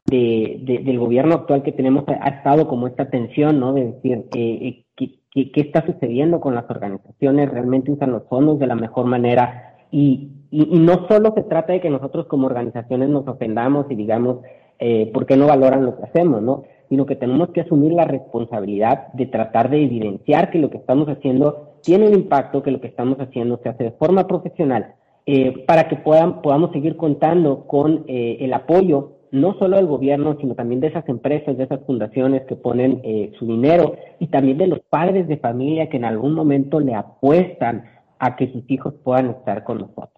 del 0.09 0.99
gobierno 0.99 1.35
actual 1.35 1.63
que 1.63 1.73
tenemos 1.73 2.05
ha, 2.09 2.29
estado 2.29 2.67
como 2.67 2.87
esta 2.87 3.11
tensión, 3.11 3.61
¿no? 3.61 3.75
De 3.75 3.93
decir, 3.93 4.27
eh, 4.35 4.85
¿qué, 4.97 5.21
qué, 5.33 5.61
está 5.61 5.85
sucediendo 5.85 6.41
con 6.41 6.55
las 6.55 6.69
organizaciones? 6.71 7.51
¿Realmente 7.51 7.93
usan 7.93 8.13
los 8.13 8.25
fondos 8.29 8.59
de 8.59 8.67
la 8.67 8.75
mejor 8.75 9.07
manera? 9.07 9.77
Y, 9.91 10.31
y, 10.51 10.79
no 10.79 11.07
solo 11.09 11.33
se 11.35 11.43
trata 11.43 11.73
de 11.73 11.81
que 11.81 11.91
nosotros 11.91 12.27
como 12.27 12.47
organizaciones 12.47 13.09
nos 13.09 13.27
ofendamos 13.29 13.87
y 13.91 13.95
digamos, 13.95 14.39
eh, 14.79 15.11
¿por 15.13 15.27
qué 15.27 15.37
no 15.37 15.47
valoran 15.47 15.85
lo 15.85 15.97
que 15.97 16.05
hacemos, 16.05 16.43
no? 16.43 16.63
Sino 16.89 17.05
que 17.05 17.17
tenemos 17.17 17.51
que 17.51 17.63
asumir 17.63 17.93
la 17.93 18.05
responsabilidad 18.05 19.13
de 19.13 19.27
tratar 19.27 19.69
de 19.69 19.85
evidenciar 19.85 20.51
que 20.51 20.59
lo 20.59 20.71
que 20.71 20.79
estamos 20.79 21.09
haciendo 21.09 21.75
tiene 21.83 22.09
un 22.09 22.15
impacto, 22.15 22.63
que 22.63 22.71
lo 22.71 22.81
que 22.81 22.89
estamos 22.89 23.19
haciendo 23.19 23.61
se 23.63 23.69
hace 23.69 23.85
de 23.85 23.91
forma 23.93 24.27
profesional, 24.27 24.95
eh, 25.27 25.65
para 25.67 25.89
que 25.89 25.97
puedan, 25.97 26.41
podamos 26.41 26.73
seguir 26.73 26.97
contando 26.97 27.67
con 27.67 28.05
eh, 28.07 28.39
el 28.41 28.55
apoyo 28.55 29.18
no 29.31 29.59
solo 29.59 29.77
del 29.77 29.87
gobierno, 29.87 30.37
sino 30.41 30.55
también 30.55 30.81
de 30.81 30.89
esas 30.89 31.09
empresas, 31.09 31.57
de 31.57 31.65
esas 31.65 31.81
fundaciones 31.85 32.43
que 32.47 32.57
ponen 32.57 33.01
eh, 33.05 33.33
su 33.39 33.47
dinero 33.47 33.97
y 34.19 34.29
también 34.29 34.59
de 34.59 34.67
los 34.67 34.81
padres 34.81 35.29
de 35.29 35.37
familia 35.37 35.89
que 35.89 35.97
en 35.97 36.05
algún 36.05 36.35
momento 36.35 36.81
le 36.81 36.95
apuestan 36.95 37.85
a 38.19 38.37
que 38.37 38.51
sus 38.53 38.69
hijos 38.71 38.95
puedan 39.05 39.31
estar 39.31 39.65
con 39.65 39.79
nosotros. 39.79 40.11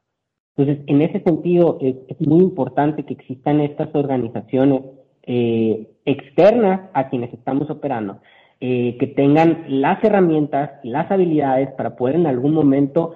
Entonces, 0.56 0.84
en 0.86 1.02
ese 1.02 1.20
sentido, 1.20 1.78
es, 1.80 1.96
muy 2.20 2.40
importante 2.42 3.04
que 3.04 3.14
existan 3.14 3.60
estas 3.60 3.94
organizaciones 3.94 4.82
eh, 5.22 5.88
externas 6.04 6.90
a 6.92 7.08
quienes 7.08 7.32
estamos 7.32 7.70
operando, 7.70 8.20
eh, 8.60 8.96
que 8.98 9.06
tengan 9.06 9.64
las 9.68 10.02
herramientas, 10.04 10.70
las 10.82 11.10
habilidades 11.10 11.70
para 11.72 11.96
poder 11.96 12.16
en 12.16 12.26
algún 12.26 12.54
momento 12.54 13.14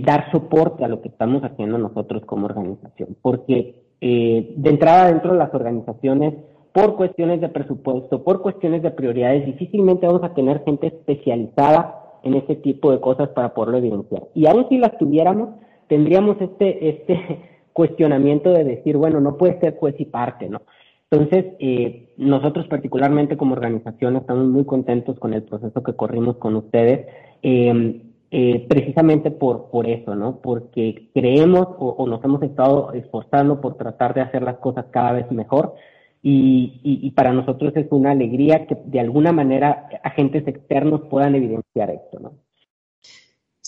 dar 0.00 0.28
soporte 0.32 0.84
a 0.84 0.88
lo 0.88 1.00
que 1.00 1.08
estamos 1.08 1.44
haciendo 1.44 1.78
nosotros 1.78 2.24
como 2.26 2.46
organización. 2.46 3.16
Porque 3.22 3.82
de 4.08 4.70
entrada 4.70 5.06
dentro 5.06 5.32
de 5.32 5.38
las 5.38 5.54
organizaciones, 5.54 6.34
por 6.72 6.96
cuestiones 6.96 7.40
de 7.40 7.48
presupuesto, 7.48 8.24
por 8.24 8.42
cuestiones 8.42 8.82
de 8.82 8.90
prioridades, 8.90 9.46
difícilmente 9.46 10.06
vamos 10.06 10.24
a 10.24 10.34
tener 10.34 10.64
gente 10.64 10.88
especializada 10.88 12.02
en 12.22 12.34
ese 12.34 12.56
tipo 12.56 12.90
de 12.90 13.00
cosas 13.00 13.28
para 13.30 13.52
poderlo 13.54 13.78
evidenciar. 13.78 14.24
Y 14.34 14.46
aún 14.46 14.66
si 14.68 14.78
las 14.78 14.96
tuviéramos, 14.98 15.50
tendríamos 15.88 16.40
este, 16.40 16.88
este 16.88 17.40
cuestionamiento 17.72 18.50
de 18.50 18.64
decir, 18.64 18.96
bueno, 18.96 19.20
no 19.20 19.36
puede 19.36 19.60
ser 19.60 19.76
juez 19.76 19.94
y 19.98 20.06
parte, 20.06 20.48
¿no? 20.48 20.62
Entonces, 21.10 21.44
eh, 21.58 22.08
nosotros 22.16 22.66
particularmente 22.68 23.36
como 23.36 23.52
organización 23.52 24.16
estamos 24.16 24.46
muy 24.46 24.64
contentos 24.64 25.18
con 25.18 25.34
el 25.34 25.42
proceso 25.42 25.82
que 25.82 25.92
corrimos 25.92 26.38
con 26.38 26.56
ustedes, 26.56 27.06
em, 27.42 28.11
eh, 28.34 28.66
precisamente 28.66 29.30
por, 29.30 29.68
por 29.70 29.86
eso, 29.86 30.14
¿no? 30.14 30.40
Porque 30.40 31.10
creemos 31.12 31.68
o, 31.78 32.06
nos 32.06 32.24
hemos 32.24 32.42
estado 32.42 32.90
esforzando 32.94 33.60
por 33.60 33.76
tratar 33.76 34.14
de 34.14 34.22
hacer 34.22 34.42
las 34.42 34.56
cosas 34.56 34.86
cada 34.90 35.12
vez 35.12 35.30
mejor 35.30 35.74
y, 36.22 36.80
y, 36.82 37.10
para 37.10 37.34
nosotros 37.34 37.76
es 37.76 37.88
una 37.90 38.12
alegría 38.12 38.66
que 38.66 38.78
de 38.86 39.00
alguna 39.00 39.32
manera 39.32 39.86
agentes 40.02 40.48
externos 40.48 41.02
puedan 41.10 41.34
evidenciar 41.34 41.90
esto, 41.90 42.20
¿no? 42.20 42.32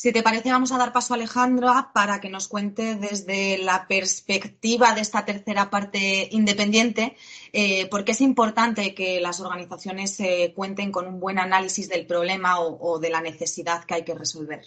Si 0.05 0.13
te 0.13 0.23
parece, 0.23 0.53
vamos 0.53 0.71
a 0.71 0.77
dar 0.77 0.93
paso 0.93 1.15
a 1.15 1.17
Alejandra 1.17 1.91
para 1.95 2.21
que 2.21 2.29
nos 2.29 2.47
cuente 2.47 2.95
desde 2.95 3.57
la 3.57 3.89
perspectiva 3.89 4.95
de 4.95 5.01
esta 5.01 5.25
tercera 5.25 5.71
parte 5.71 6.29
independiente, 6.31 7.17
eh, 7.55 7.89
por 7.89 8.05
qué 8.05 8.13
es 8.13 8.21
importante 8.21 8.95
que 8.95 9.19
las 9.23 9.41
organizaciones 9.41 10.21
eh, 10.21 10.53
cuenten 10.55 10.93
con 10.93 11.07
un 11.07 11.21
buen 11.21 11.39
análisis 11.39 11.89
del 11.89 12.05
problema 12.07 12.61
o, 12.61 12.99
de 12.99 13.09
la 13.09 13.23
necesidad 13.23 13.85
que 13.85 13.95
hay 13.95 14.05
que 14.05 14.15
resolver. 14.15 14.67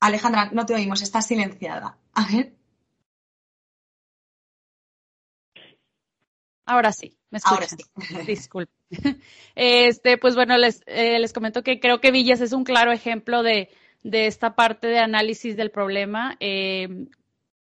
Alejandra, 0.00 0.50
no 0.52 0.64
te 0.64 0.74
oímos, 0.74 1.02
estás 1.02 1.26
silenciada. 1.26 1.98
A 2.14 2.26
ver. 2.32 2.56
Ahora 6.64 6.92
sí, 6.92 7.16
me 7.30 7.38
escuchan. 7.38 7.54
Ahora 7.54 7.68
sí. 7.68 8.26
Disculpe. 8.26 8.72
Este, 9.54 10.18
pues 10.18 10.34
bueno, 10.34 10.56
les, 10.56 10.82
eh, 10.86 11.18
les 11.18 11.32
comento 11.32 11.62
que 11.62 11.80
creo 11.80 12.00
que 12.00 12.10
Villas 12.10 12.40
es 12.40 12.52
un 12.52 12.64
claro 12.64 12.92
ejemplo 12.92 13.42
de, 13.42 13.68
de 14.02 14.26
esta 14.26 14.54
parte 14.54 14.86
de 14.86 14.98
análisis 14.98 15.56
del 15.56 15.70
problema. 15.70 16.36
Eh, 16.40 17.06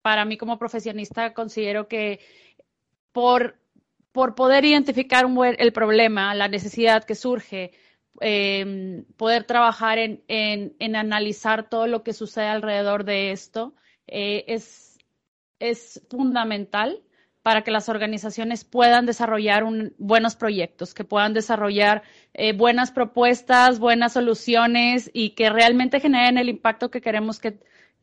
para 0.01 0.25
mí 0.25 0.37
como 0.37 0.59
profesionista 0.59 1.33
considero 1.33 1.87
que 1.87 2.19
por, 3.11 3.57
por 4.11 4.35
poder 4.35 4.65
identificar 4.65 5.25
un 5.25 5.35
buen, 5.35 5.55
el 5.59 5.73
problema, 5.73 6.33
la 6.35 6.47
necesidad 6.47 7.03
que 7.03 7.15
surge, 7.15 7.71
eh, 8.19 9.03
poder 9.15 9.43
trabajar 9.43 9.97
en, 9.97 10.23
en, 10.27 10.75
en, 10.79 10.95
analizar 10.95 11.69
todo 11.69 11.87
lo 11.87 12.03
que 12.03 12.13
sucede 12.13 12.47
alrededor 12.47 13.03
de 13.03 13.31
esto 13.31 13.75
es, 14.07 14.97
es 15.59 16.01
fundamental 16.09 17.03
para 17.47 17.61
que 17.61 17.71
las 17.71 17.87
organizaciones 17.87 18.65
puedan 18.65 19.05
desarrollar 19.05 19.63
buenos 19.97 20.35
proyectos, 20.35 20.93
que 20.93 21.05
puedan 21.05 21.33
desarrollar 21.33 22.03
eh, 22.33 22.51
buenas 22.51 22.91
propuestas, 22.91 23.79
buenas 23.79 24.11
soluciones 24.11 25.09
y 25.13 25.29
que 25.29 25.49
realmente 25.49 26.01
generen 26.01 26.37
el 26.37 26.49
impacto 26.49 26.91
que 26.91 26.99
queremos 26.99 27.39
que, 27.39 27.57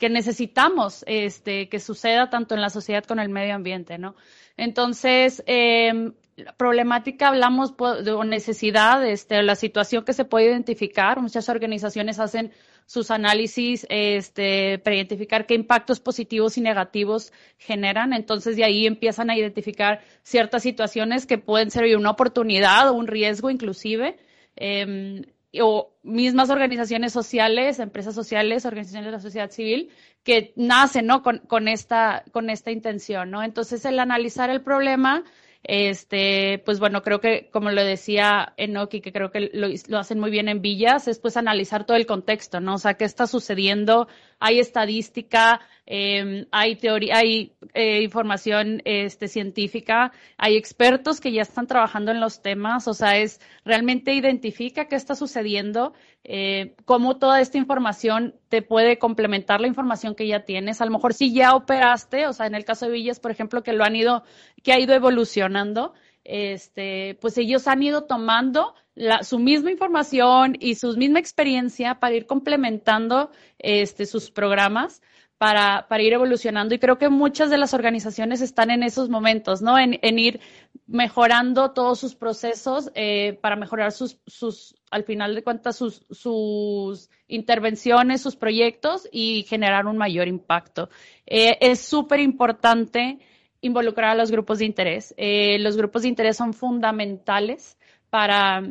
necesitamos 0.09 1.05
este, 1.07 1.69
que 1.69 1.79
suceda 1.79 2.31
tanto 2.31 2.55
en 2.55 2.63
la 2.63 2.71
sociedad 2.71 3.05
como 3.05 3.21
en 3.21 3.27
el 3.27 3.33
medio 3.35 3.55
ambiente, 3.55 3.99
¿no? 3.99 4.17
Entonces, 4.57 5.43
eh, 5.47 6.13
problemática 6.57 7.29
hablamos 7.29 7.75
de 7.77 8.25
necesidad, 8.25 9.07
este, 9.07 9.43
la 9.43 9.57
situación 9.57 10.07
que 10.07 10.15
se 10.15 10.25
puede 10.25 10.47
identificar. 10.47 11.21
Muchas 11.21 11.51
organizaciones 11.51 12.19
hacen 12.19 12.51
sus 12.87 13.11
análisis 13.11 13.87
este, 13.89 14.79
para 14.79 14.97
identificar 14.97 15.47
qué 15.47 15.55
impactos 15.55 16.01
positivos 16.01 16.59
y 16.59 16.61
negativos 16.61 17.33
generan. 17.59 18.13
Entonces, 18.13 18.57
de 18.57 18.65
ahí 18.65 18.87
empiezan 18.87 19.31
a 19.31 19.37
identificar 19.37 20.03
ciertas 20.23 20.63
situaciones 20.63 21.27
que 21.27 21.39
pueden 21.39 21.71
ser 21.71 21.97
una 21.97 22.11
oportunidad 22.11 22.89
o 22.91 22.95
un 22.95 23.07
riesgo 23.07 23.51
inclusive. 23.51 24.17
Em, 24.57 25.23
o 25.61 25.93
mismas 26.03 26.51
organizaciones 26.51 27.13
sociales, 27.13 27.79
empresas 27.79 28.15
sociales, 28.15 28.67
organizaciones 28.67 29.07
de 29.07 29.13
la 29.13 29.21
sociedad 29.21 29.51
civil, 29.51 29.91
que 30.25 30.53
nacen 30.57 31.07
¿no? 31.07 31.23
con, 31.23 31.39
con, 31.39 31.69
esta, 31.69 32.25
con 32.33 32.51
esta 32.51 32.71
intención. 32.71 33.31
¿no? 33.31 33.43
Entonces, 33.43 33.85
el 33.85 33.99
analizar 34.01 34.51
el 34.51 34.63
problema 34.63 35.23
este, 35.65 36.63
pues 36.67 36.79
bueno, 36.79 37.03
creo 37.03 37.21
que, 37.21 37.49
como 37.51 37.71
lo 37.71 37.83
decía 37.83 38.53
Enoki, 38.59 39.01
que 39.01 39.13
creo 39.13 39.31
que 39.31 39.51
lo, 39.55 39.99
hacen 39.99 40.21
muy 40.21 40.31
bien 40.31 40.49
en 40.49 40.61
Villas, 40.61 41.09
es 41.09 41.19
pues 41.19 41.39
analizar 41.39 41.87
todo 41.87 41.97
el 41.97 42.05
contexto, 42.07 42.61
¿no? 42.61 42.75
O 42.75 42.79
sea, 42.79 42.95
qué 42.95 43.05
está 43.05 43.27
sucediendo, 43.27 44.07
hay 44.45 44.61
estadística, 44.61 45.59
em, 45.87 46.45
hay 46.53 46.77
teoría, 46.77 47.17
hay 47.17 47.55
eh, 47.73 48.03
información 48.03 48.83
este, 48.85 49.27
científica, 49.27 50.13
hay 50.37 50.57
expertos 50.57 51.19
que 51.19 51.33
ya 51.33 51.41
están 51.41 51.67
trabajando 51.67 52.11
en 52.11 52.21
los 52.21 52.43
temas, 52.43 52.87
o 52.87 52.93
sea, 52.93 53.17
es 53.17 53.41
realmente 53.65 54.13
identifica 54.13 54.87
qué 54.87 54.97
está 54.97 55.15
sucediendo, 55.15 55.95
eh, 56.25 56.75
cómo 56.85 57.17
toda 57.17 57.41
esta 57.41 57.57
información 57.57 58.35
te 58.51 58.61
puede 58.61 58.99
complementar 58.99 59.63
la 59.63 59.67
información 59.67 60.15
que 60.15 60.27
ya 60.27 60.45
tienes. 60.45 60.83
A 60.83 60.85
lo 60.85 60.91
mejor 60.91 61.15
si 61.15 61.33
ya 61.33 61.55
operaste, 61.55 62.27
o 62.27 62.35
sea, 62.35 62.47
en 62.47 62.55
el 62.55 62.67
caso 62.67 62.85
de 62.85 62.93
Villas, 62.93 63.21
por 63.21 63.31
ejemplo, 63.31 63.63
que 63.63 63.73
lo 63.73 63.83
han 63.83 63.97
ido, 63.97 64.25
que 64.63 64.75
ha 64.75 64.79
ido 64.79 64.93
evolucionando, 64.93 65.95
este, 66.23 67.17
pues 67.23 67.39
ellos 67.39 67.67
han 67.67 67.83
ido 67.83 68.05
tomando 68.05 68.75
la, 68.95 69.23
su 69.23 69.39
misma 69.39 69.71
información 69.71 70.57
y 70.59 70.77
su 70.77 70.97
misma 70.97 71.19
experiencia 71.19 72.01
para 72.01 72.15
ir 72.15 72.27
complementando 72.27 73.31
este, 73.59 74.07
sus 74.07 74.31
programas 74.31 75.03
para, 75.39 76.03
ir 76.03 76.13
evolucionando. 76.13 76.75
Y 76.75 76.79
creo 76.79 76.97
que 76.97 77.09
muchas 77.09 77.51
de 77.51 77.59
las 77.59 77.75
organizaciones 77.75 78.41
están 78.41 78.71
en 78.71 78.83
esos 78.83 79.09
momentos, 79.09 79.61
¿no? 79.63 79.79
En, 79.79 79.99
en 80.03 80.19
ir 80.19 80.41
mejorando 80.87 81.73
todos 81.73 81.99
sus 81.99 82.15
procesos 82.15 82.91
eh, 82.95 83.39
para 83.43 83.57
mejorar 83.57 83.93
sus, 83.93 84.19
sus, 84.27 84.75
al 84.91 85.05
final 85.05 85.35
de 85.35 85.43
cuentas, 85.43 85.77
sus, 85.77 86.07
sus 86.11 87.11
intervenciones, 87.27 88.23
sus 88.23 88.37
proyectos 88.37 89.09
y 89.11 89.45
generar 89.49 89.87
un 89.87 89.99
mayor 89.99 90.29
impacto. 90.29 90.89
Eh, 91.27 91.59
es 91.61 91.81
súper 91.81 92.21
importante 92.21 93.19
involucrar 93.61 94.11
a 94.11 94.15
los 94.15 94.31
grupos 94.31 94.59
de 94.61 94.67
interés. 94.67 95.15
Eh, 95.17 95.59
los 95.59 95.77
grupos 95.77 96.03
de 96.03 96.09
interés 96.09 96.37
son 96.37 96.55
fundamentales 96.55 97.77
para 98.15 98.63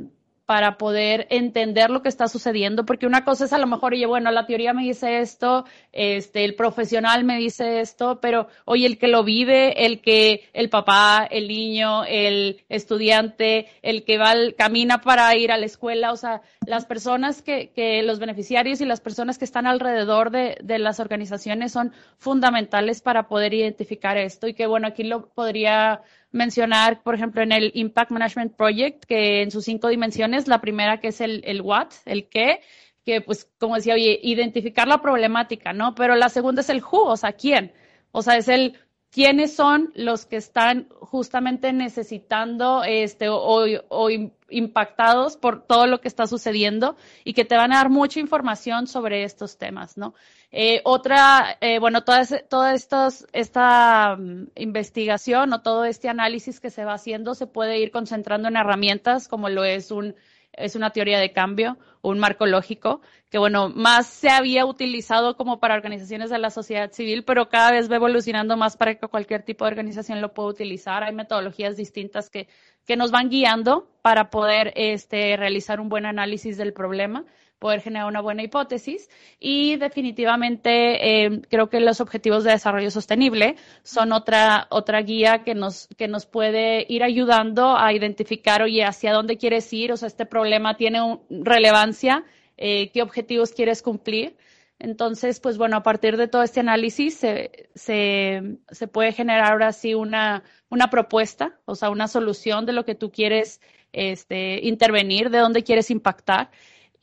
para 0.46 0.78
poder 0.78 1.26
entender 1.30 1.90
lo 1.90 2.02
que 2.02 2.10
está 2.10 2.28
sucediendo, 2.28 2.86
porque 2.86 3.08
una 3.08 3.24
cosa 3.24 3.46
es 3.46 3.54
a 3.54 3.58
lo 3.58 3.66
mejor, 3.66 3.94
oye, 3.94 4.06
bueno, 4.06 4.30
la 4.30 4.46
teoría 4.46 4.74
me 4.74 4.84
dice 4.84 5.20
esto, 5.20 5.66
este, 5.94 6.44
el 6.44 6.56
profesional 6.56 7.24
me 7.24 7.38
dice 7.38 7.80
esto, 7.80 8.20
pero 8.22 8.48
oye, 8.66 8.86
el 8.86 8.98
que 8.98 9.08
lo 9.08 9.24
vive, 9.24 9.86
el 9.86 10.02
que, 10.02 10.50
el 10.54 10.70
papá, 10.70 11.26
el 11.32 11.48
niño, 11.48 12.04
el 12.04 12.62
estudiante, 12.68 13.68
el 13.82 14.04
que 14.04 14.18
va, 14.18 14.34
camina 14.58 15.00
para 15.00 15.34
ir 15.38 15.52
a 15.52 15.58
la 15.58 15.66
escuela, 15.66 16.12
o 16.12 16.18
sea, 16.18 16.42
las 16.68 16.86
personas 16.86 17.42
que, 17.42 17.72
que 17.72 18.04
los 18.04 18.20
beneficiarios 18.20 18.82
y 18.82 18.86
las 18.86 19.00
personas 19.00 19.38
que 19.38 19.46
están 19.46 19.66
alrededor 19.66 20.30
de, 20.30 20.58
de 20.62 20.78
las 20.78 21.00
organizaciones 21.00 21.72
son 21.72 21.94
fundamentales 22.18 23.02
para 23.02 23.28
poder 23.30 23.54
identificar 23.54 24.18
esto 24.18 24.48
y 24.48 24.54
que 24.54 24.68
bueno, 24.68 24.88
aquí 24.88 25.04
lo 25.04 25.30
podría 25.30 26.02
mencionar, 26.34 27.02
por 27.04 27.16
ejemplo, 27.16 27.42
en 27.42 27.54
el 27.54 27.72
Impact 27.74 28.12
Management 28.12 28.56
Project, 28.58 29.06
que 29.06 29.42
en 29.42 29.52
sus 29.52 29.64
cinco 29.64 29.88
dimensiones, 29.88 30.48
la 30.48 30.60
primera 30.60 31.00
que 31.00 31.10
es 31.10 31.22
el, 31.22 31.42
el 31.46 31.62
what, 31.62 31.90
el 32.06 32.28
qué, 32.28 32.60
que 33.06 33.22
pues, 33.22 33.50
como 33.60 33.76
decía, 33.76 33.94
oye, 33.94 34.20
identificar 34.22 34.88
la 34.88 35.02
problemática, 35.02 35.72
¿no? 35.74 35.96
Pero 35.96 36.16
la 36.16 36.30
segunda 36.30 36.62
es 36.62 36.70
el 36.70 36.84
who, 36.84 37.06
o 37.06 37.18
sea, 37.18 37.34
quién. 37.34 37.72
O 38.12 38.22
sea, 38.22 38.36
es 38.36 38.48
el 38.48 38.78
quiénes 39.14 39.56
son 39.56 39.92
los 39.96 40.26
que 40.26 40.38
están 40.38 40.88
justamente 41.00 41.72
necesitando 41.72 42.84
este 42.84 43.28
o, 43.30 44.10
impactados 44.50 45.38
por 45.38 45.66
todo 45.66 45.86
lo 45.86 46.02
que 46.02 46.08
está 46.08 46.26
sucediendo 46.26 46.96
y 47.24 47.34
que 47.34 47.46
te 47.46 47.56
van 47.56 47.72
a 47.74 47.78
dar 47.78 47.90
mucha 47.90 48.20
información 48.20 48.88
sobre 48.88 49.24
estos 49.24 49.58
temas, 49.58 49.98
¿no? 49.98 50.16
Eh, 50.52 50.82
otra, 50.84 51.58
eh, 51.62 51.80
bueno, 51.80 52.04
toda, 52.04 52.26
toda 52.50 52.74
estos, 52.74 53.26
esta 53.34 54.16
mm, 54.16 54.50
investigación 54.56 55.54
o 55.54 55.62
todo 55.62 55.86
este 55.86 56.10
análisis 56.10 56.60
que 56.60 56.70
se 56.70 56.86
va 56.86 56.94
haciendo 56.94 57.36
se 57.36 57.48
puede 57.48 57.80
ir 57.80 57.92
concentrando 57.92 58.48
en 58.48 58.58
herramientas 58.58 59.28
como 59.28 59.50
lo 59.50 59.64
es 59.64 59.92
un 59.92 60.16
es 60.54 60.76
una 60.76 60.92
teoría 60.92 61.20
de 61.20 61.32
cambio, 61.32 61.78
un 62.02 62.20
marco 62.20 62.46
lógico, 62.46 63.02
que 63.30 63.38
bueno, 63.38 63.70
más 63.70 64.08
se 64.08 64.30
había 64.30 64.66
utilizado 64.66 65.36
como 65.38 65.60
para 65.60 65.74
organizaciones 65.74 66.30
de 66.30 66.38
la 66.38 66.50
sociedad 66.50 66.92
civil, 66.92 67.24
pero 67.24 67.50
cada 67.50 67.72
vez 67.72 67.90
va 67.92 67.96
evolucionando 67.96 68.58
más 68.58 68.78
para 68.78 68.96
que 68.96 69.08
cualquier 69.08 69.44
tipo 69.44 69.66
de 69.66 69.72
organización 69.72 70.22
lo 70.22 70.34
pueda 70.34 70.50
utilizar. 70.50 71.04
Hay 71.04 71.14
metodologías 71.14 71.78
distintas 71.78 72.30
que, 72.30 72.48
que 72.86 72.98
nos 72.98 73.12
van 73.12 73.30
guiando 73.30 73.88
para 74.02 74.30
poder 74.30 74.74
este, 74.76 75.38
realizar 75.38 75.80
un 75.80 75.90
buen 75.90 76.06
análisis 76.06 76.58
del 76.58 76.74
problema 76.74 77.26
poder 77.64 77.80
generar 77.80 78.10
una 78.10 78.20
buena 78.20 78.44
hipótesis. 78.44 79.10
Y 79.40 79.78
definitivamente 79.78 81.26
eh, 81.26 81.42
creo 81.50 81.70
que 81.70 81.80
los 81.80 82.02
objetivos 82.02 82.44
de 82.44 82.52
desarrollo 82.52 82.92
sostenible 82.92 83.56
son 83.84 84.12
otra 84.12 84.68
otra 84.70 85.02
guía 85.02 85.44
que 85.46 85.56
nos 85.56 85.88
que 85.98 86.10
nos 86.10 86.26
puede 86.26 86.86
ir 86.90 87.04
ayudando 87.04 87.78
a 87.78 87.94
identificar 87.94 88.62
oye 88.64 88.84
hacia 88.84 89.14
dónde 89.14 89.38
quieres 89.38 89.72
ir 89.72 89.94
o 89.94 89.98
sea 89.98 90.08
este 90.08 90.26
problema 90.26 90.76
tiene 90.76 91.00
relevancia 91.30 92.26
eh, 92.58 92.92
qué 92.92 93.02
objetivos 93.02 93.54
quieres 93.54 93.82
cumplir 93.82 94.36
entonces, 94.80 95.40
pues 95.40 95.58
bueno, 95.58 95.78
a 95.78 95.84
partir 95.84 96.18
de 96.18 96.28
todo 96.28 96.44
este 96.44 96.60
análisis 96.60 97.16
se, 97.16 97.70
se, 97.74 98.58
se, 98.70 98.88
puede 98.90 99.14
generar 99.14 99.54
ahora 99.54 99.72
sí 99.72 99.94
una, 99.94 100.44
una 100.70 100.90
propuesta, 100.90 101.58
o 101.64 101.76
sea, 101.76 101.90
una 101.90 102.10
solución 102.10 102.66
de 102.66 102.74
lo 102.74 102.84
que 102.84 102.94
tú 102.94 103.10
quieres 103.10 103.62
este, 103.94 104.60
intervenir, 104.66 105.30
de 105.30 105.38
dónde 105.38 105.64
quieres 105.64 105.90
impactar 105.90 106.50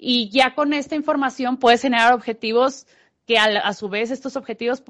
y 0.00 0.30
ya 0.30 0.54
con 0.54 0.72
esta 0.72 0.96
información 0.96 1.58
puedes 1.58 1.82
generar 1.82 2.14
objetivos 2.14 2.86
que 3.26 3.38
a, 3.38 3.72
su 3.74 3.88
vez 3.90 4.10
estos 4.10 4.34
objetivos 4.34 4.82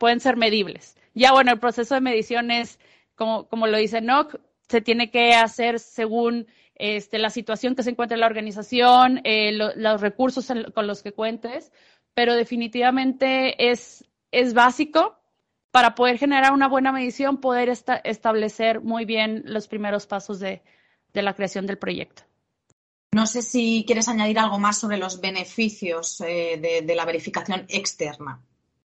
pueden 0.00 0.18
ser 0.18 0.36
medibles. 0.36 0.96
Ya 1.14 1.32
bueno, 1.32 1.52
el 1.52 1.60
proceso 1.60 1.94
de 1.94 2.00
medición 2.00 2.50
es, 2.50 2.80
como, 3.14 3.46
como 3.48 3.66
lo 3.66 3.76
dice 3.76 4.00
NOC, 4.00 4.40
se 4.68 4.80
tiene 4.80 5.10
que 5.10 5.34
hacer 5.34 5.78
según 5.78 6.46
este, 6.74 7.18
la 7.18 7.30
situación 7.30 7.76
que 7.76 7.82
se 7.82 7.90
encuentra 7.90 8.16
en 8.16 8.20
la 8.20 8.26
organización, 8.26 9.20
eh, 9.24 9.52
los 9.52 10.00
recursos 10.00 10.50
con 10.74 10.86
los 10.86 11.02
que 11.02 11.12
cuentes, 11.12 11.70
pero 12.14 12.34
definitivamente 12.34 13.70
es, 13.70 14.04
es 14.32 14.54
básico 14.54 15.18
para 15.70 15.94
poder 15.94 16.18
generar 16.18 16.52
una 16.52 16.66
buena 16.66 16.92
medición, 16.92 17.40
poder 17.40 17.68
establecer 17.68 18.80
muy 18.80 19.04
bien 19.04 19.42
los 19.44 19.68
primeros 19.68 20.06
pasos 20.06 20.40
de 20.40 20.62
la 21.12 21.34
creación 21.34 21.66
del 21.66 21.78
proyecto. 21.78 22.25
No 23.16 23.26
sé 23.26 23.40
si 23.40 23.82
quieres 23.86 24.08
añadir 24.08 24.38
algo 24.38 24.58
más 24.58 24.78
sobre 24.78 24.98
los 24.98 25.22
beneficios 25.22 26.20
eh, 26.20 26.82
de, 26.84 26.94
la 26.94 27.06
verificación 27.06 27.64
externa. 27.70 28.42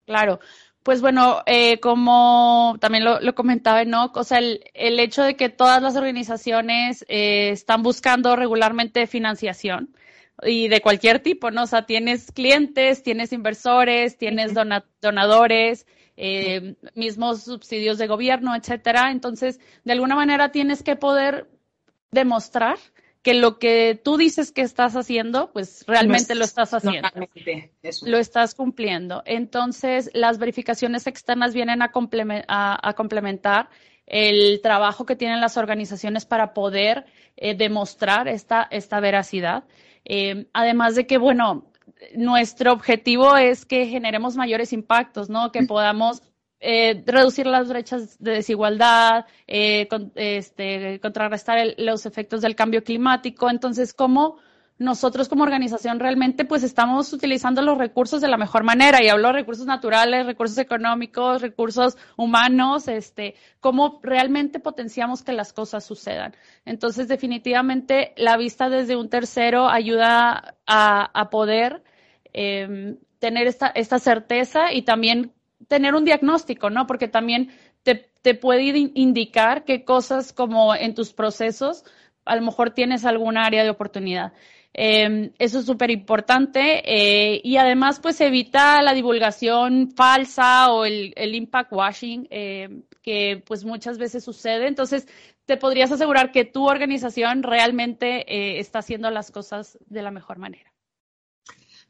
Claro, 0.07 0.39
pues 0.85 1.01
bueno, 1.01 1.43
eh, 1.45 1.81
como 1.81 2.77
también 2.81 3.05
lo, 3.05 3.35
comentaba 3.35 3.83
Enoch, 3.83 4.17
o 4.17 4.23
sea, 4.23 4.39
el, 4.39 4.61
hecho 4.75 5.25
de 5.25 5.35
que 5.35 5.49
todas 5.49 5.83
las 5.83 5.97
organizaciones 5.97 7.05
eh, 7.09 7.51
están 7.51 7.83
buscando 7.83 8.37
regularmente 8.37 9.09
financiación 9.09 9.93
y 10.45 10.69
de 10.69 10.81
cualquier 10.81 11.19
tipo, 11.19 11.51
¿no? 11.51 11.65
O 11.65 11.67
sea, 11.67 11.85
tienes 11.85 12.31
clientes, 12.31 13.03
tienes 13.03 13.33
inversores, 13.33 14.19
tienes 14.19 14.55
donadores, 15.01 15.85
mismos 16.95 17.43
subsidios 17.43 17.99
de 17.99 18.07
gobierno, 18.07 18.55
etcétera. 18.55 19.11
Entonces, 19.11 19.59
de 19.83 19.95
alguna 19.95 20.15
manera 20.15 20.53
tienes 20.53 20.85
que 20.85 20.95
poder 20.95 21.49
demostrar 22.13 22.79
que 23.23 23.35
lo 23.35 23.59
que 23.59 24.01
tú 24.03 24.17
dices 24.17 24.51
que 24.51 24.63
estás 24.63 24.97
haciendo, 24.97 25.53
pues 25.53 25.85
realmente 25.87 26.35
lo 26.35 26.45
estás 26.45 26.75
haciendo. 26.75 27.09
Lo 28.05 28.19
estás 28.19 28.55
cumpliendo. 28.55 29.23
Entonces, 29.25 30.11
las 30.13 30.39
verificaciones 30.39 31.07
externas 31.07 31.55
vienen 31.55 31.83
a, 31.83 31.93
complementar 31.93 33.69
el 34.07 34.61
trabajo 34.61 35.07
que 35.07 35.15
tienen 35.15 35.41
las 35.41 35.57
organizaciones 35.57 36.27
para 36.27 36.53
poder 36.53 37.07
eh, 37.37 37.55
demostrar 37.55 38.27
esta, 38.27 38.67
esta 38.71 38.99
veracidad. 38.99 39.65
Eh, 40.05 40.47
además 40.53 40.97
de 40.97 41.07
que, 41.07 41.19
bueno, 41.19 41.71
nuestro 42.17 42.73
objetivo 42.73 43.37
es 43.37 43.65
que 43.65 43.87
generemos 43.87 44.37
mayores 44.37 44.73
impactos, 44.73 45.31
¿no? 45.31 45.53
Que 45.53 45.63
podamos 45.63 46.23
eh, 46.65 47.03
reducir 47.05 47.45
las 47.47 47.69
brechas 47.69 48.17
de 48.21 48.35
desigualdad, 48.35 49.27
eh, 49.49 49.89
este, 50.15 51.01
contrarrestar 51.01 51.59
los 51.77 52.07
efectos 52.07 52.41
del 52.41 52.55
cambio 52.55 52.85
climático. 52.85 53.51
Entonces, 53.51 53.93
¿cómo 53.93 54.37
nosotros 54.79 55.29
como 55.29 55.43
organización 55.43 55.99
realmente 55.99 56.45
pues 56.45 56.63
estamos 56.63 57.13
utilizando 57.13 57.63
los 57.63 57.79
recursos 57.79 58.21
de 58.21 58.29
la 58.29 58.37
mejor 58.37 58.63
manera? 58.63 59.03
Y 59.03 59.09
hablo 59.09 59.27
de 59.27 59.35
recursos 59.35 59.67
naturales, 59.67 60.25
recursos 60.25 60.57
económicos, 60.57 61.43
recursos 61.43 61.97
humanos, 62.17 62.87
este, 62.87 63.35
cómo 63.59 63.99
realmente 64.01 64.61
potenciamos 64.61 65.25
que 65.25 65.33
las 65.33 65.53
cosas 65.53 65.85
sucedan. 65.85 66.37
Entonces, 66.65 67.09
definitivamente, 67.09 68.13
la 68.17 68.37
vista 68.37 68.69
desde 68.69 68.95
un 68.95 69.09
tercero 69.09 69.69
ayuda 69.69 70.55
a, 70.65 71.29
poder 71.29 71.83
em, 72.33 72.99
tener 73.19 73.49
esta, 73.49 73.67
esta 73.67 73.99
certeza 73.99 74.73
y 74.73 74.83
también 74.83 75.33
tener 75.73 75.95
un 75.95 76.05
diagnóstico, 76.05 76.69
¿no? 76.69 76.87
Porque 76.87 77.09
también 77.09 77.49
te, 77.83 77.95
te 78.21 78.35
puede 78.35 78.91
indicar 78.95 79.65
qué 79.65 79.85
cosas 79.85 80.35
como 80.35 80.75
en 80.75 80.95
tus 80.95 81.15
procesos 81.15 81.83
a 82.27 82.37
lo 82.37 82.43
mejor 82.43 82.73
tienes 82.73 83.07
algún 83.07 83.39
área 83.39 83.65
de 83.65 83.71
oportunidad. 83.71 84.35
Em, 84.75 85.33
eso 85.39 85.61
es 85.61 85.65
súper 85.65 85.91
importante 85.91 86.83
eh, 86.85 87.41
y 87.43 87.57
además 87.57 88.01
pues 88.01 88.21
evita 88.21 88.83
la 88.83 88.93
divulgación 88.93 89.93
falsa 89.97 90.71
o 90.73 90.85
el, 90.85 91.15
el 91.17 91.35
impact 91.35 91.73
washing 91.73 92.29
eh, 92.31 92.83
que 93.03 93.43
pues 93.47 93.65
muchas 93.65 93.97
veces 93.97 94.23
sucede. 94.23 94.69
Entonces 94.69 95.09
te 95.47 95.57
podrías 95.57 95.91
asegurar 95.91 96.33
que 96.33 96.45
tu 96.45 96.69
organización 96.69 97.43
realmente 97.43 98.25
eh, 98.29 98.59
está 98.59 98.81
haciendo 98.81 99.11
las 99.11 99.31
cosas 99.31 99.79
de 99.87 100.03
la 100.03 100.11
mejor 100.11 100.37
manera. 100.37 100.72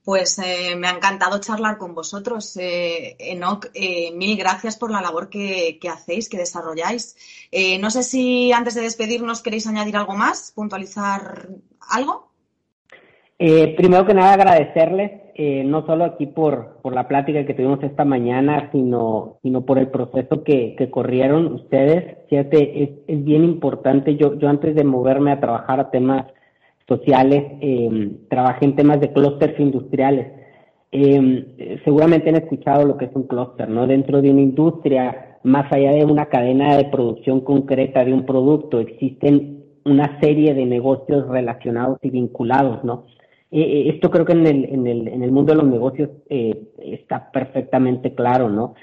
Pues 0.05 0.37
eh, 0.41 0.75
me 0.77 0.89
ha 0.89 0.97
encantado 0.97 1.39
charlar 1.39 1.79
con 1.79 1.95
vosotros, 1.95 2.57
eh. 2.57 3.17
Eh, 3.21 4.13
mil 4.15 4.37
gracias 4.37 4.77
por 4.77 4.91
la 4.91 5.01
labor 5.01 5.29
que, 5.29 5.79
hacéis, 5.89 6.29
que 6.29 6.39
desarrolláis. 6.39 7.17
Eh, 7.53 7.79
no 7.79 7.89
sé 7.89 8.03
si 8.03 8.53
antes 8.53 8.75
de 8.75 8.83
despedirnos 8.83 9.43
queréis 9.43 9.67
añadir 9.69 9.97
algo 9.97 10.15
más, 10.15 10.53
puntualizar 10.57 11.47
algo. 11.89 12.31
primero 13.39 14.05
que 14.05 14.15
nada, 14.15 14.33
agradecerles, 14.35 15.13
no 15.67 15.87
solo 15.87 16.05
aquí 16.05 16.27
por, 16.27 16.81
por 16.83 16.95
la 16.95 17.07
plática 17.07 17.47
que 17.47 17.55
tuvimos 17.55 17.83
esta 17.85 18.05
mañana, 18.05 18.71
sino, 18.73 19.39
sino 19.43 19.65
por 19.65 19.79
el 19.79 19.89
proceso 19.89 20.43
que, 20.43 20.75
que 20.77 20.91
corrieron 20.91 21.55
ustedes. 21.55 22.19
Fíjate, 22.29 22.83
es, 22.83 22.91
es 23.07 23.25
bien 23.25 23.45
importante. 23.45 24.17
Yo, 24.17 24.35
yo 24.37 24.49
antes 24.49 24.75
de 24.75 24.85
moverme 24.85 25.31
a 25.31 25.41
trabajar 25.41 25.79
a 25.79 25.91
temas 25.91 26.27
sociales, 26.89 27.45
eh, 27.61 28.11
trabajé 28.29 28.65
en 28.65 28.77
temas 28.77 29.01
de 29.01 29.13
clústeres 29.13 29.59
industriales. 29.59 30.43
Eh, 30.95 31.81
seguramente 31.85 32.29
han 32.29 32.37
escuchado 32.37 32.85
lo 32.85 32.99
que 32.99 33.07
es 33.07 33.11
un 33.15 33.23
clúster, 33.23 33.69
¿no? 33.69 33.87
Dentro 33.87 34.21
de 34.21 34.31
una 34.31 34.43
industria, 34.43 35.39
más 35.43 35.73
allá 35.73 35.93
de 35.93 36.05
una 36.05 36.27
cadena 36.27 36.77
de 36.77 36.85
producción 36.85 37.41
concreta 37.41 38.05
de 38.05 38.13
un 38.13 38.27
producto, 38.27 38.79
existen 38.79 39.65
una 39.87 40.21
serie 40.21 40.53
de 40.53 40.67
negocios 40.67 41.27
relacionados 41.29 41.99
y 42.03 42.11
vinculados, 42.11 42.85
¿no? 42.85 43.07
Eh, 43.51 43.61
eh, 43.61 43.89
esto 43.95 44.11
creo 44.11 44.27
que 44.27 44.33
en 44.33 44.47
el, 44.47 44.65
en, 44.67 44.87
el, 44.87 45.09
en 45.09 45.23
el 45.23 45.33
mundo 45.33 45.55
de 45.55 45.63
los 45.63 45.71
negocios 45.71 46.11
está 46.29 47.31
perfectamente 47.33 48.15
claro, 48.15 48.49
¿no? 48.49 48.75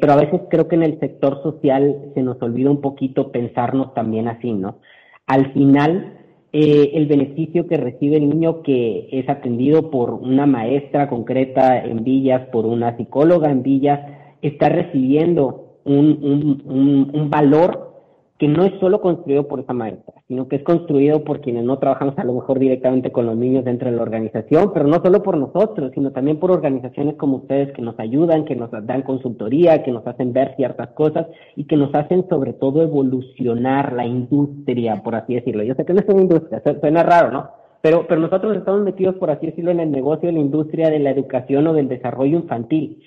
pero 0.00 0.12
a 0.12 0.16
veces 0.16 0.42
creo 0.48 0.68
que 0.68 0.76
en 0.76 0.84
el 0.84 1.00
sector 1.00 1.42
social 1.42 2.12
se 2.14 2.22
nos 2.22 2.40
olvida 2.40 2.70
un 2.70 2.80
poquito 2.80 3.32
pensarnos 3.32 3.92
también 3.92 4.28
así, 4.28 4.52
¿no? 4.52 4.78
Al 5.26 5.52
final, 5.52 6.23
eh, 6.56 6.92
el 6.94 7.06
beneficio 7.06 7.66
que 7.66 7.76
recibe 7.76 8.16
el 8.16 8.28
niño 8.28 8.62
que 8.62 9.08
es 9.10 9.28
atendido 9.28 9.90
por 9.90 10.10
una 10.10 10.46
maestra 10.46 11.08
concreta 11.08 11.84
en 11.84 12.04
Villas, 12.04 12.42
por 12.52 12.64
una 12.64 12.96
psicóloga 12.96 13.50
en 13.50 13.64
Villas, 13.64 13.98
está 14.40 14.68
recibiendo 14.68 15.78
un, 15.84 16.62
un, 16.64 17.10
un, 17.12 17.28
valor 17.28 17.93
que 18.38 18.48
no 18.48 18.64
es 18.64 18.72
solo 18.80 19.00
construido 19.00 19.46
por 19.46 19.60
esa 19.60 19.72
maestra, 19.72 20.14
sino 20.26 20.48
que 20.48 20.56
es 20.56 20.64
construido 20.64 21.22
por 21.22 21.40
quienes 21.40 21.64
no 21.64 21.78
trabajamos 21.78 22.18
a 22.18 22.24
lo 22.24 22.32
mejor 22.32 22.58
directamente 22.58 23.12
con 23.12 23.26
los 23.26 23.36
niños 23.36 23.64
dentro 23.64 23.88
de 23.88 23.96
la 23.96 24.02
organización, 24.02 24.72
pero 24.74 24.88
no 24.88 25.00
solo 25.04 25.22
por 25.22 25.36
nosotros, 25.36 25.92
sino 25.94 26.10
también 26.10 26.40
por 26.40 26.50
organizaciones 26.50 27.14
como 27.14 27.36
ustedes 27.36 27.72
que 27.72 27.82
nos 27.82 27.98
ayudan, 28.00 28.44
que 28.44 28.56
nos 28.56 28.70
dan 28.72 29.02
consultoría, 29.02 29.84
que 29.84 29.92
nos 29.92 30.04
hacen 30.06 30.32
ver 30.32 30.56
ciertas 30.56 30.90
cosas 30.90 31.28
y 31.54 31.64
que 31.66 31.76
nos 31.76 31.94
hacen 31.94 32.28
sobre 32.28 32.54
todo 32.54 32.82
evolucionar 32.82 33.92
la 33.92 34.04
industria, 34.04 35.00
por 35.04 35.14
así 35.14 35.34
decirlo. 35.36 35.62
Yo 35.62 35.74
sé 35.74 35.84
que 35.84 35.94
no 35.94 36.00
es 36.00 36.08
una 36.08 36.22
industria, 36.22 36.60
suena 36.80 37.04
raro, 37.04 37.30
¿no? 37.30 37.50
Pero, 37.82 38.06
pero 38.08 38.20
nosotros 38.20 38.56
estamos 38.56 38.80
metidos, 38.80 39.14
por 39.16 39.30
así 39.30 39.46
decirlo, 39.46 39.70
en 39.70 39.78
el 39.78 39.92
negocio 39.92 40.26
de 40.26 40.32
la 40.32 40.40
industria 40.40 40.90
de 40.90 40.98
la 40.98 41.10
educación 41.10 41.66
o 41.68 41.74
del 41.74 41.86
desarrollo 41.86 42.38
infantil. 42.38 43.00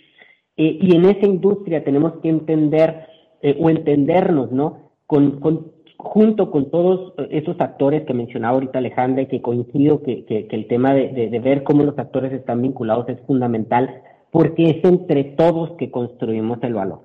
Eh, 0.56 0.78
y 0.82 0.96
en 0.96 1.06
esa 1.06 1.26
industria 1.26 1.84
tenemos 1.84 2.14
que 2.22 2.30
entender 2.30 3.08
eh, 3.42 3.58
o 3.60 3.70
entendernos, 3.70 4.52
¿no? 4.52 4.87
Con, 5.08 5.40
con, 5.40 5.72
junto 5.98 6.52
con 6.52 6.70
todos 6.70 7.14
esos 7.32 7.60
actores 7.60 8.06
que 8.06 8.14
mencionaba 8.14 8.56
ahorita 8.56 8.78
Alejandra 8.78 9.24
y 9.24 9.28
que 9.28 9.42
coincido 9.42 10.04
que, 10.04 10.26
que, 10.26 10.48
el 10.50 10.68
tema 10.68 10.94
de, 10.94 11.30
de, 11.30 11.40
ver 11.40 11.64
cómo 11.64 11.84
los 11.84 11.98
actores 11.98 12.32
están 12.34 12.62
vinculados 12.62 13.10
es 13.10 13.20
fundamental 13.26 14.04
porque 14.32 14.70
es 14.70 14.84
entre 14.84 15.24
todos 15.24 15.72
que 15.78 15.90
construimos 15.90 16.60
el 16.62 16.76
valor. 16.76 17.00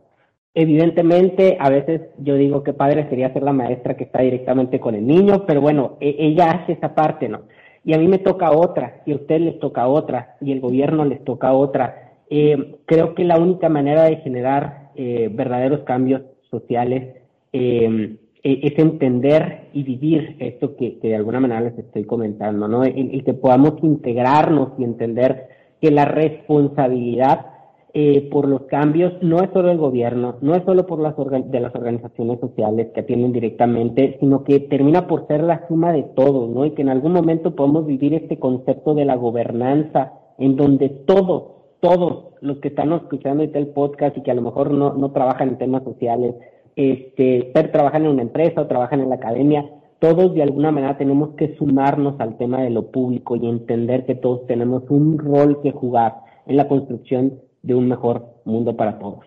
Evidentemente, 0.54 1.56
a 1.58 1.70
veces 1.70 2.02
yo 2.18 2.34
digo 2.34 2.62
que 2.62 2.74
padre 2.74 3.08
sería 3.08 3.32
ser 3.32 3.42
la 3.42 3.54
maestra 3.54 3.96
que 3.96 4.04
está 4.04 4.20
directamente 4.20 4.80
con 4.80 4.94
el 4.94 5.06
niño, 5.06 5.46
pero 5.46 5.62
bueno, 5.62 5.96
e, 6.00 6.14
ella 6.18 6.50
hace 6.50 6.72
esa 6.72 6.94
parte, 6.94 7.28
¿no? 7.28 7.42
Y 7.84 7.94
a 7.94 7.98
mí 7.98 8.06
me 8.06 8.18
toca 8.18 8.50
otra, 8.50 9.02
y 9.06 9.12
a 9.12 9.16
usted 9.16 9.40
les 9.40 9.58
toca 9.58 9.88
otra, 9.88 10.36
y 10.40 10.52
el 10.52 10.60
gobierno 10.60 11.04
les 11.06 11.24
toca 11.24 11.52
otra. 11.52 12.12
Eh, 12.28 12.76
creo 12.84 13.14
que 13.14 13.24
la 13.24 13.38
única 13.38 13.70
manera 13.70 14.04
de 14.04 14.16
generar 14.16 14.90
eh, 14.94 15.30
verdaderos 15.32 15.80
cambios 15.84 16.22
sociales 16.50 17.21
eh, 17.52 18.16
e-, 18.42 18.60
es 18.62 18.78
entender 18.78 19.68
y 19.72 19.82
vivir 19.82 20.36
esto 20.40 20.76
que, 20.76 20.98
de 21.02 21.16
alguna 21.16 21.40
manera 21.40 21.60
les 21.60 21.78
estoy 21.78 22.04
comentando, 22.04 22.68
¿no? 22.68 22.84
Y, 22.86 23.22
que 23.22 23.34
podamos 23.34 23.74
integrarnos 23.82 24.70
y 24.78 24.84
entender 24.84 25.48
que 25.80 25.90
la 25.90 26.04
responsabilidad 26.04 27.46
eh, 27.94 28.28
por 28.30 28.48
los 28.48 28.62
cambios 28.62 29.12
no 29.20 29.42
es 29.42 29.50
solo 29.52 29.68
del 29.68 29.78
gobierno, 29.78 30.36
no 30.40 30.54
es 30.54 30.64
solo 30.64 30.86
por 30.86 30.98
las 30.98 31.14
de 31.16 31.60
las 31.60 31.74
organizaciones 31.74 32.40
sociales 32.40 32.88
que 32.94 33.00
atienden 33.00 33.32
directamente, 33.32 34.16
sino 34.18 34.44
que 34.44 34.60
termina 34.60 35.06
por 35.06 35.26
ser 35.26 35.42
la 35.42 35.66
suma 35.68 35.92
de 35.92 36.02
todos, 36.02 36.48
¿no? 36.50 36.64
Y 36.64 36.70
que 36.70 36.82
en 36.82 36.88
algún 36.88 37.12
momento 37.12 37.54
podemos 37.54 37.86
vivir 37.86 38.14
este 38.14 38.38
concepto 38.38 38.94
de 38.94 39.04
la 39.04 39.16
gobernanza, 39.16 40.14
en 40.38 40.56
donde 40.56 40.88
todos, 40.88 41.52
todos 41.80 42.32
los 42.40 42.58
que 42.58 42.68
están 42.68 42.92
escuchando 42.92 43.44
este 43.44 43.58
el 43.58 43.68
podcast 43.68 44.16
y 44.16 44.22
que 44.22 44.30
a 44.30 44.34
lo 44.34 44.42
mejor 44.42 44.70
no, 44.70 44.94
no 44.94 45.12
trabajan 45.12 45.50
en 45.50 45.58
temas 45.58 45.84
sociales, 45.84 46.34
este, 46.76 47.52
trabajan 47.72 48.04
en 48.04 48.12
una 48.12 48.22
empresa 48.22 48.62
o 48.62 48.66
trabajan 48.66 49.00
en 49.00 49.08
la 49.08 49.16
academia, 49.16 49.64
todos 49.98 50.34
de 50.34 50.42
alguna 50.42 50.72
manera 50.72 50.98
tenemos 50.98 51.36
que 51.36 51.56
sumarnos 51.56 52.18
al 52.20 52.36
tema 52.36 52.62
de 52.62 52.70
lo 52.70 52.90
público 52.90 53.36
y 53.36 53.46
entender 53.46 54.04
que 54.04 54.14
todos 54.14 54.46
tenemos 54.46 54.82
un 54.88 55.18
rol 55.18 55.60
que 55.62 55.70
jugar 55.70 56.16
en 56.46 56.56
la 56.56 56.66
construcción 56.66 57.40
de 57.62 57.74
un 57.74 57.88
mejor 57.88 58.40
mundo 58.44 58.76
para 58.76 58.98
todos. 58.98 59.24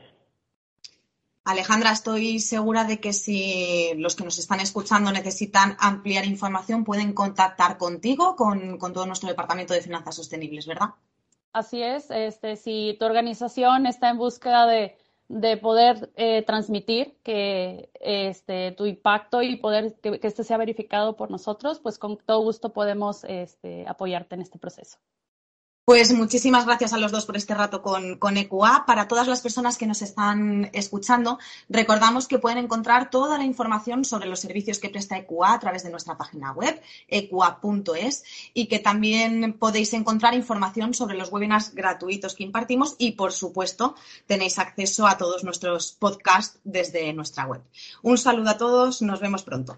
Alejandra, 1.45 1.91
estoy 1.91 2.39
segura 2.39 2.85
de 2.85 2.99
que 2.99 3.13
si 3.13 3.91
los 3.97 4.15
que 4.15 4.23
nos 4.23 4.39
están 4.39 4.59
escuchando 4.59 5.11
necesitan 5.11 5.77
ampliar 5.79 6.25
información, 6.25 6.83
pueden 6.83 7.13
contactar 7.13 7.77
contigo, 7.77 8.35
con, 8.35 8.79
con 8.79 8.93
todo 8.93 9.05
nuestro 9.05 9.29
Departamento 9.29 9.73
de 9.73 9.81
Finanzas 9.81 10.15
Sostenibles, 10.15 10.65
¿verdad? 10.65 10.89
Así 11.53 11.81
es. 11.81 12.09
Este, 12.09 12.57
si 12.57 12.97
tu 12.99 13.05
organización 13.05 13.85
está 13.85 14.09
en 14.09 14.17
búsqueda 14.17 14.65
de 14.65 14.97
de 15.27 15.57
poder 15.57 16.11
eh, 16.15 16.43
transmitir 16.43 17.17
que 17.23 17.89
este 17.99 18.71
tu 18.73 18.85
impacto 18.85 19.41
y 19.41 19.55
poder 19.55 19.95
que, 20.01 20.19
que, 20.19 20.27
este 20.27 20.43
sea 20.43 20.57
verificado 20.57 21.15
por 21.15 21.31
nosotros, 21.31 21.79
pues 21.79 21.97
con 21.97 22.17
todo 22.17 22.41
gusto 22.41 22.73
podemos 22.73 23.23
este, 23.23 23.85
apoyarte 23.87 24.35
en 24.35 24.41
este 24.41 24.59
proceso. 24.59 24.97
Pues 25.85 26.11
muchísimas 26.11 26.65
gracias 26.65 26.93
a 26.93 26.97
los 26.97 27.11
dos 27.11 27.27
por 27.27 27.37
este 27.37 27.53
rato 27.53 27.83
con, 27.83 28.17
con 28.17 28.37
EQA. 28.37 28.85
Para 28.87 29.07
todas 29.07 29.27
las 29.27 29.41
personas 29.41 29.77
que 29.77 29.85
nos 29.85 30.01
están 30.01 30.71
escuchando, 30.73 31.37
recordamos 31.69 32.27
que 32.27 32.39
pueden 32.39 32.57
encontrar 32.57 33.11
toda 33.11 33.37
la 33.37 33.43
información 33.43 34.03
sobre 34.03 34.27
los 34.27 34.39
servicios 34.39 34.79
que 34.79 34.89
presta 34.89 35.15
EQA 35.15 35.53
a 35.53 35.59
través 35.59 35.83
de 35.83 35.91
nuestra 35.91 36.17
página 36.17 36.53
web, 36.53 36.81
eqa.es, 37.07 38.23
y 38.55 38.65
que 38.65 38.79
también 38.79 39.53
podéis 39.59 39.93
encontrar 39.93 40.33
información 40.33 40.95
sobre 40.95 41.17
los 41.17 41.31
webinars 41.31 41.75
gratuitos 41.75 42.33
que 42.33 42.45
impartimos 42.45 42.95
y, 42.97 43.11
por 43.11 43.31
supuesto, 43.31 43.93
tenéis 44.25 44.57
acceso 44.57 45.05
a 45.05 45.19
todos 45.19 45.43
nuestros 45.43 45.91
podcasts 45.91 46.57
desde 46.63 47.13
nuestra 47.13 47.45
web. 47.45 47.61
Un 48.01 48.17
saludo 48.17 48.49
a 48.49 48.57
todos, 48.57 49.03
nos 49.03 49.19
vemos 49.19 49.43
pronto. 49.43 49.77